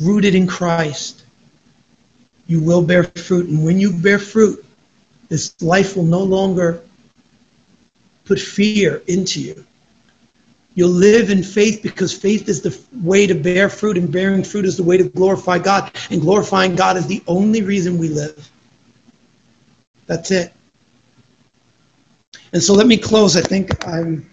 rooted 0.01 0.35
in 0.35 0.47
Christ, 0.47 1.25
you 2.47 2.61
will 2.61 2.83
bear 2.83 3.05
fruit. 3.05 3.49
And 3.49 3.65
when 3.65 3.79
you 3.79 3.93
bear 3.93 4.19
fruit, 4.19 4.65
this 5.29 5.55
life 5.63 5.97
will 5.97 6.05
no 6.05 6.23
longer 6.23 6.83
put 8.25 8.39
fear 8.39 9.03
into 9.07 9.41
you. 9.41 9.65
You'll 10.77 10.91
live 10.91 11.31
in 11.31 11.43
faith 11.43 11.83
because 11.83 12.13
faith 12.13 12.49
is 12.49 12.61
the 12.61 12.77
way 13.05 13.27
to 13.27 13.35
bear 13.35 13.69
fruit, 13.69 13.97
and 13.97 14.11
bearing 14.11 14.43
fruit 14.43 14.65
is 14.65 14.77
the 14.77 14.83
way 14.83 14.97
to 14.97 15.05
glorify 15.05 15.59
God. 15.59 15.93
And 16.11 16.21
glorifying 16.21 16.75
God 16.75 16.97
is 16.97 17.07
the 17.07 17.23
only 17.29 17.63
reason 17.63 17.97
we 17.97 18.09
live. 18.09 18.51
That's 20.07 20.31
it. 20.33 20.53
And 22.53 22.63
so 22.63 22.75
let 22.75 22.87
me 22.87 22.97
close. 22.97 23.37
I 23.37 23.41
think 23.41 23.87
I'm, 23.87 24.29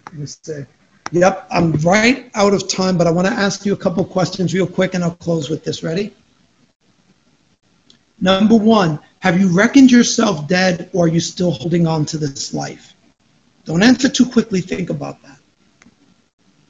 yep, 1.12 1.46
I'm 1.50 1.72
right 1.74 2.30
out 2.34 2.54
of 2.54 2.68
time, 2.68 2.98
but 2.98 3.06
I 3.06 3.10
want 3.10 3.28
to 3.28 3.32
ask 3.32 3.64
you 3.64 3.72
a 3.72 3.76
couple 3.76 4.04
questions 4.04 4.52
real 4.52 4.66
quick, 4.66 4.94
and 4.94 5.04
I'll 5.04 5.14
close 5.14 5.48
with 5.48 5.64
this. 5.64 5.82
Ready? 5.82 6.12
Number 8.20 8.56
one, 8.56 9.00
have 9.20 9.40
you 9.40 9.48
reckoned 9.48 9.90
yourself 9.90 10.46
dead, 10.48 10.90
or 10.92 11.04
are 11.04 11.08
you 11.08 11.20
still 11.20 11.52
holding 11.52 11.86
on 11.86 12.04
to 12.06 12.18
this 12.18 12.54
life? 12.54 12.94
Don't 13.64 13.82
answer 13.82 14.08
too 14.08 14.26
quickly. 14.26 14.60
Think 14.60 14.90
about 14.90 15.22
that. 15.22 15.38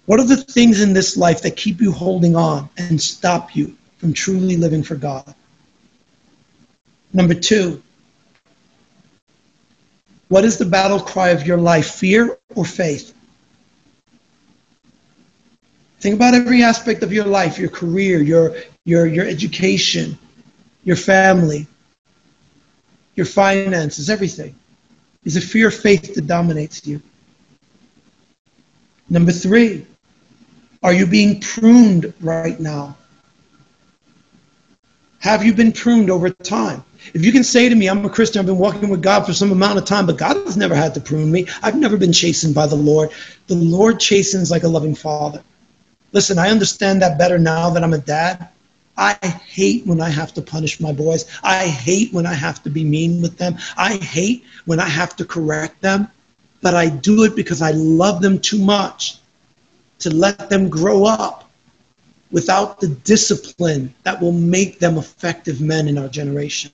What 0.06 0.18
are 0.18 0.26
the 0.26 0.36
things 0.36 0.80
in 0.80 0.92
this 0.92 1.16
life 1.16 1.42
that 1.42 1.56
keep 1.56 1.80
you 1.80 1.92
holding 1.92 2.34
on 2.34 2.68
and 2.76 3.00
stop 3.00 3.54
you 3.54 3.76
from 3.98 4.12
truly 4.12 4.56
living 4.56 4.82
for 4.82 4.96
God? 4.96 5.34
Number 7.12 7.34
two, 7.34 7.82
what 10.28 10.44
is 10.44 10.58
the 10.58 10.64
battle 10.64 10.98
cry 10.98 11.28
of 11.28 11.46
your 11.46 11.58
life, 11.58 11.90
fear 11.90 12.38
or 12.54 12.64
faith? 12.64 13.14
Think 16.00 16.16
about 16.16 16.34
every 16.34 16.64
aspect 16.64 17.04
of 17.04 17.12
your 17.12 17.26
life, 17.26 17.58
your 17.58 17.68
career, 17.68 18.20
your, 18.20 18.56
your, 18.84 19.06
your 19.06 19.26
education, 19.26 20.18
your 20.82 20.96
family, 20.96 21.66
your 23.14 23.26
finances, 23.26 24.10
everything. 24.10 24.54
Is 25.24 25.36
it 25.36 25.44
fear 25.44 25.68
or 25.68 25.70
faith 25.70 26.14
that 26.14 26.26
dominates 26.26 26.84
you? 26.86 27.00
Number 29.08 29.30
three, 29.30 29.86
Are 30.83 30.92
you 30.92 31.07
being 31.07 31.40
pruned 31.40 32.12
right 32.21 32.59
now? 32.59 32.97
Have 35.21 35.45
you 35.45 35.55
been 35.55 35.71
pruned 35.71 36.11
over 36.11 36.29
time? 36.29 36.83
If 37.14 37.25
you 37.25 37.31
can 37.31 37.45
say 37.45 37.68
to 37.68 37.75
me, 37.75 37.88
I'm 37.88 38.05
a 38.05 38.11
Christian, 38.11 38.40
I've 38.40 38.47
been 38.47 38.59
walking 38.59 38.88
with 38.88 39.01
God 39.01 39.25
for 39.25 39.33
some 39.33 39.53
amount 39.53 39.79
of 39.79 39.85
time, 39.85 40.07
but 40.07 40.18
God 40.18 40.37
has 40.38 40.57
never 40.57 40.75
had 40.75 40.95
to 40.95 41.01
prune 41.01 41.31
me. 41.31 41.47
I've 41.62 41.79
never 41.79 41.97
been 41.97 42.12
chastened 42.12 42.57
by 42.57 42.66
the 42.66 42.75
Lord. 42.75 43.11
The 43.47 43.55
Lord 43.55 44.01
chastens 44.01 44.51
like 44.51 44.64
a 44.64 44.68
loving 44.68 44.97
father. 44.97 45.40
Listen, 46.11 46.38
I 46.38 46.51
understand 46.51 47.01
that 47.03 47.16
better 47.16 47.38
now 47.38 47.71
that 47.71 47.85
I'm 47.85 47.95
a 47.95 47.99
dad. 47.99 48.49
I 48.97 49.14
hate 49.47 49.87
when 49.87 50.01
I 50.01 50.09
have 50.09 50.35
to 50.35 50.42
punish 50.42 50.81
my 50.81 50.92
boys. 50.92 51.27
I 51.45 51.68
hate 51.68 52.12
when 52.12 52.27
I 52.27 52.35
have 52.35 52.61
to 52.64 52.71
be 52.71 52.83
mean 52.83 53.23
with 53.23 53.38
them. 53.38 53.57
I 53.77 53.95
hate 53.95 54.45
when 54.64 54.81
I 54.81 54.88
have 54.88 55.14
to 55.16 55.25
correct 55.25 55.81
them. 55.81 56.09
But 56.61 56.75
I 56.75 56.88
do 56.88 57.23
it 57.23 57.37
because 57.37 57.62
I 57.62 57.71
love 57.71 58.21
them 58.21 58.40
too 58.40 58.59
much 58.59 59.21
to 60.02 60.10
let 60.10 60.50
them 60.50 60.68
grow 60.68 61.04
up 61.04 61.48
without 62.32 62.80
the 62.80 62.88
discipline 62.88 63.94
that 64.02 64.20
will 64.20 64.32
make 64.32 64.78
them 64.78 64.98
effective 64.98 65.60
men 65.60 65.86
in 65.86 65.96
our 65.98 66.08
generation. 66.08 66.72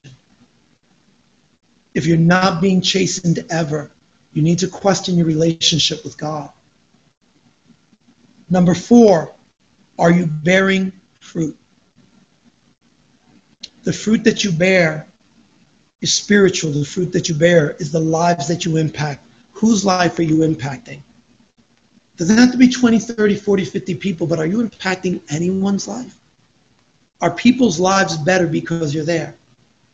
If 1.94 2.06
you're 2.06 2.16
not 2.16 2.62
being 2.62 2.80
chastened 2.80 3.44
ever, 3.50 3.90
you 4.32 4.42
need 4.42 4.58
to 4.60 4.68
question 4.68 5.16
your 5.16 5.26
relationship 5.26 6.04
with 6.04 6.16
God. 6.16 6.50
Number 8.50 8.74
four, 8.74 9.34
are 9.98 10.10
you 10.10 10.26
bearing 10.26 10.92
fruit? 11.20 11.58
The 13.82 13.92
fruit 13.92 14.24
that 14.24 14.44
you 14.44 14.52
bear 14.52 15.06
is 16.00 16.14
spiritual. 16.14 16.72
The 16.72 16.84
fruit 16.84 17.12
that 17.12 17.28
you 17.28 17.34
bear 17.34 17.72
is 17.72 17.92
the 17.92 18.00
lives 18.00 18.48
that 18.48 18.64
you 18.64 18.76
impact. 18.76 19.26
Whose 19.52 19.84
life 19.84 20.18
are 20.18 20.22
you 20.22 20.38
impacting? 20.38 21.02
Doesn't 22.18 22.36
have 22.36 22.50
to 22.50 22.58
be 22.58 22.68
20, 22.68 22.98
30, 22.98 23.36
40, 23.36 23.64
50 23.64 23.94
people, 23.94 24.26
but 24.26 24.40
are 24.40 24.46
you 24.46 24.68
impacting 24.68 25.22
anyone's 25.30 25.86
life? 25.86 26.18
Are 27.20 27.30
people's 27.30 27.78
lives 27.78 28.16
better 28.16 28.48
because 28.48 28.92
you're 28.92 29.04
there? 29.04 29.36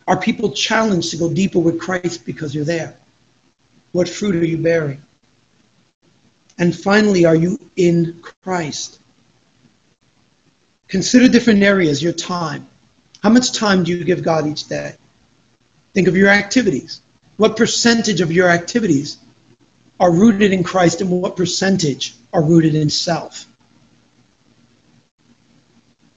Are 0.08 0.18
people 0.18 0.50
challenged 0.52 1.10
to 1.10 1.18
go 1.18 1.32
deeper 1.32 1.58
with 1.58 1.78
Christ 1.78 2.24
because 2.24 2.54
you're 2.54 2.64
there? 2.64 2.96
What 3.92 4.08
fruit 4.08 4.36
are 4.36 4.44
you 4.44 4.56
bearing? 4.56 5.02
And 6.58 6.74
finally, 6.74 7.26
are 7.26 7.36
you 7.36 7.58
in 7.76 8.20
Christ? 8.42 9.00
Consider 10.88 11.28
different 11.28 11.62
areas, 11.62 12.02
your 12.02 12.12
time. 12.12 12.66
How 13.22 13.28
much 13.30 13.52
time 13.52 13.84
do 13.84 13.92
you 13.92 14.02
give 14.02 14.22
God 14.22 14.46
each 14.46 14.66
day? 14.66 14.94
Think 15.92 16.08
of 16.08 16.16
your 16.16 16.28
activities. 16.28 17.00
What 17.36 17.56
percentage 17.56 18.20
of 18.20 18.32
your 18.32 18.48
activities 18.48 19.18
are 20.00 20.12
rooted 20.12 20.52
in 20.52 20.62
Christ 20.64 21.00
and 21.00 21.10
what 21.10 21.36
percentage 21.36 22.14
are 22.32 22.42
rooted 22.42 22.74
in 22.74 22.90
self. 22.90 23.46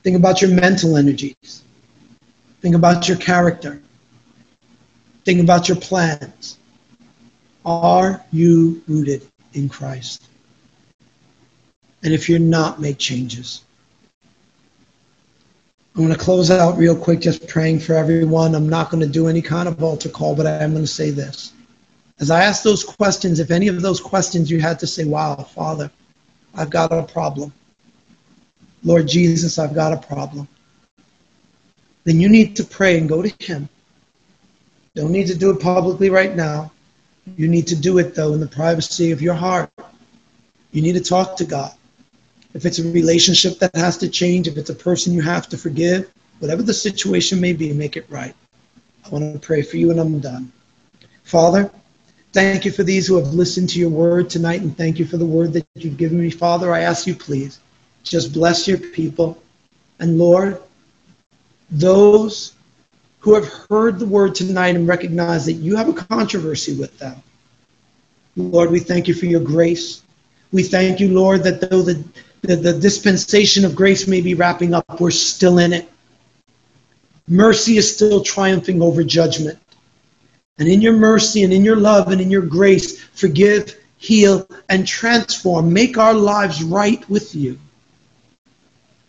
Think 0.03 0.15
about 0.15 0.41
your 0.41 0.51
mental 0.51 0.97
energies. 0.97 1.63
Think 2.61 2.75
about 2.75 3.07
your 3.07 3.17
character. 3.17 3.81
Think 5.25 5.41
about 5.41 5.67
your 5.67 5.77
plans. 5.77 6.57
Are 7.65 8.23
you 8.31 8.81
rooted 8.87 9.27
in 9.53 9.67
Christ? 9.69 10.27
And 12.03 12.13
if 12.13 12.29
you're 12.29 12.39
not, 12.39 12.79
make 12.79 12.97
changes. 12.97 13.63
I'm 15.95 16.05
going 16.05 16.15
to 16.15 16.23
close 16.23 16.51
out 16.51 16.77
real 16.77 16.95
quick, 16.95 17.19
just 17.19 17.47
praying 17.47 17.79
for 17.79 17.93
everyone. 17.93 18.55
I'm 18.55 18.69
not 18.69 18.91
going 18.91 19.01
to 19.01 19.09
do 19.09 19.27
any 19.27 19.41
kind 19.41 19.67
of 19.67 19.83
altar 19.83 20.09
call, 20.09 20.35
but 20.35 20.45
I 20.45 20.63
am 20.63 20.71
going 20.71 20.83
to 20.83 20.87
say 20.87 21.09
this. 21.09 21.53
As 22.19 22.31
I 22.31 22.43
ask 22.43 22.63
those 22.63 22.83
questions, 22.83 23.39
if 23.39 23.51
any 23.51 23.67
of 23.67 23.81
those 23.81 23.99
questions 23.99 24.49
you 24.49 24.59
had 24.59 24.79
to 24.79 24.87
say, 24.87 25.05
wow, 25.05 25.35
Father, 25.35 25.91
I've 26.55 26.69
got 26.69 26.91
a 26.91 27.03
problem. 27.03 27.53
Lord 28.83 29.07
Jesus, 29.07 29.59
I've 29.59 29.75
got 29.75 29.93
a 29.93 29.97
problem. 29.97 30.47
Then 32.05 32.19
you 32.19 32.29
need 32.29 32.55
to 32.55 32.63
pray 32.63 32.97
and 32.97 33.07
go 33.07 33.21
to 33.21 33.45
Him. 33.45 33.69
Don't 34.95 35.11
need 35.11 35.27
to 35.27 35.35
do 35.35 35.51
it 35.51 35.59
publicly 35.59 36.09
right 36.09 36.35
now. 36.35 36.71
You 37.35 37.47
need 37.47 37.67
to 37.67 37.75
do 37.75 37.99
it, 37.99 38.15
though, 38.15 38.33
in 38.33 38.39
the 38.39 38.47
privacy 38.47 39.11
of 39.11 39.21
your 39.21 39.33
heart. 39.33 39.69
You 40.71 40.81
need 40.81 40.93
to 40.93 41.03
talk 41.03 41.35
to 41.37 41.45
God. 41.45 41.73
If 42.53 42.65
it's 42.65 42.79
a 42.79 42.83
relationship 42.91 43.59
that 43.59 43.75
has 43.75 43.97
to 43.97 44.09
change, 44.09 44.47
if 44.47 44.57
it's 44.57 44.69
a 44.69 44.75
person 44.75 45.13
you 45.13 45.21
have 45.21 45.47
to 45.49 45.57
forgive, 45.57 46.09
whatever 46.39 46.63
the 46.63 46.73
situation 46.73 47.39
may 47.39 47.53
be, 47.53 47.73
make 47.73 47.97
it 47.97 48.07
right. 48.09 48.33
I 49.05 49.09
want 49.09 49.33
to 49.33 49.39
pray 49.39 49.61
for 49.61 49.77
you, 49.77 49.91
and 49.91 49.99
I'm 49.99 50.19
done. 50.19 50.51
Father, 51.23 51.69
Thank 52.37 52.65
you 52.65 52.71
for 52.71 52.83
these 52.83 53.07
who 53.07 53.15
have 53.15 53.33
listened 53.33 53.67
to 53.69 53.79
your 53.79 53.89
word 53.89 54.29
tonight, 54.29 54.61
and 54.61 54.77
thank 54.77 54.99
you 54.99 55.05
for 55.05 55.17
the 55.17 55.25
word 55.25 55.53
that 55.53 55.65
you've 55.73 55.97
given 55.97 56.21
me. 56.21 56.29
Father, 56.29 56.71
I 56.71 56.81
ask 56.81 57.07
you, 57.07 57.15
please, 57.15 57.59
just 58.03 58.31
bless 58.31 58.67
your 58.67 58.77
people. 58.77 59.41
And 59.97 60.19
Lord, 60.19 60.61
those 61.71 62.53
who 63.21 63.33
have 63.33 63.51
heard 63.71 63.97
the 63.97 64.05
word 64.05 64.35
tonight 64.35 64.75
and 64.75 64.87
recognize 64.87 65.47
that 65.47 65.53
you 65.53 65.75
have 65.77 65.89
a 65.89 65.93
controversy 65.93 66.75
with 66.75 66.95
them. 66.99 67.15
Lord, 68.35 68.69
we 68.69 68.81
thank 68.81 69.07
you 69.07 69.15
for 69.15 69.25
your 69.25 69.41
grace. 69.41 70.03
We 70.51 70.61
thank 70.61 70.99
you, 70.99 71.09
Lord, 71.09 71.41
that 71.41 71.59
though 71.59 71.81
the, 71.81 72.03
the, 72.41 72.55
the 72.55 72.73
dispensation 72.73 73.65
of 73.65 73.75
grace 73.75 74.07
may 74.07 74.21
be 74.21 74.35
wrapping 74.35 74.75
up, 74.75 75.01
we're 75.01 75.09
still 75.09 75.57
in 75.57 75.73
it. 75.73 75.89
Mercy 77.27 77.77
is 77.77 77.91
still 77.91 78.21
triumphing 78.21 78.83
over 78.83 79.03
judgment. 79.03 79.57
And 80.59 80.67
in 80.67 80.81
your 80.81 80.93
mercy 80.93 81.43
and 81.43 81.53
in 81.53 81.63
your 81.63 81.75
love 81.75 82.11
and 82.11 82.19
in 82.19 82.31
your 82.31 82.41
grace, 82.41 83.03
forgive, 83.03 83.75
heal, 83.97 84.47
and 84.69 84.87
transform. 84.87 85.71
Make 85.71 85.97
our 85.97 86.13
lives 86.13 86.63
right 86.63 87.07
with 87.09 87.35
you. 87.35 87.59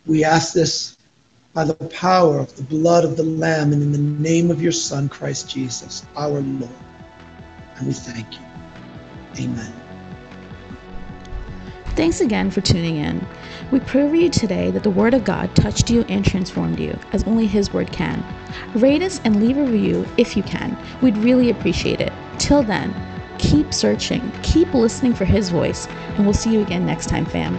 We 0.05 0.23
ask 0.23 0.53
this 0.53 0.97
by 1.53 1.65
the 1.65 1.73
power 1.73 2.39
of 2.39 2.55
the 2.55 2.63
blood 2.63 3.03
of 3.03 3.17
the 3.17 3.23
Lamb 3.23 3.73
and 3.73 3.81
in 3.81 3.91
the 3.91 3.97
name 3.97 4.51
of 4.51 4.61
your 4.61 4.71
Son, 4.71 5.09
Christ 5.09 5.49
Jesus, 5.49 6.05
our 6.15 6.41
Lord. 6.41 6.69
And 7.77 7.87
we 7.87 7.93
thank 7.93 8.33
you. 8.33 8.45
Amen. 9.39 9.88
Thanks 11.95 12.21
again 12.21 12.49
for 12.49 12.61
tuning 12.61 12.97
in. 12.97 13.25
We 13.71 13.79
pray 13.81 14.07
for 14.07 14.15
you 14.15 14.29
today 14.29 14.71
that 14.71 14.83
the 14.83 14.89
Word 14.89 15.13
of 15.13 15.25
God 15.25 15.53
touched 15.55 15.89
you 15.89 16.05
and 16.07 16.23
transformed 16.23 16.79
you, 16.79 16.97
as 17.11 17.23
only 17.25 17.45
His 17.45 17.73
Word 17.73 17.91
can. 17.91 18.23
Rate 18.75 19.01
us 19.01 19.19
and 19.25 19.41
leave 19.41 19.57
a 19.57 19.63
review 19.63 20.07
if 20.17 20.37
you 20.37 20.43
can. 20.43 20.77
We'd 21.01 21.17
really 21.17 21.49
appreciate 21.49 21.99
it. 21.99 22.13
Till 22.37 22.63
then, 22.63 22.95
keep 23.37 23.73
searching, 23.73 24.31
keep 24.43 24.73
listening 24.73 25.13
for 25.13 25.25
His 25.25 25.49
voice, 25.49 25.87
and 26.15 26.25
we'll 26.25 26.33
see 26.33 26.53
you 26.53 26.61
again 26.61 26.85
next 26.85 27.09
time, 27.09 27.25
fam. 27.25 27.57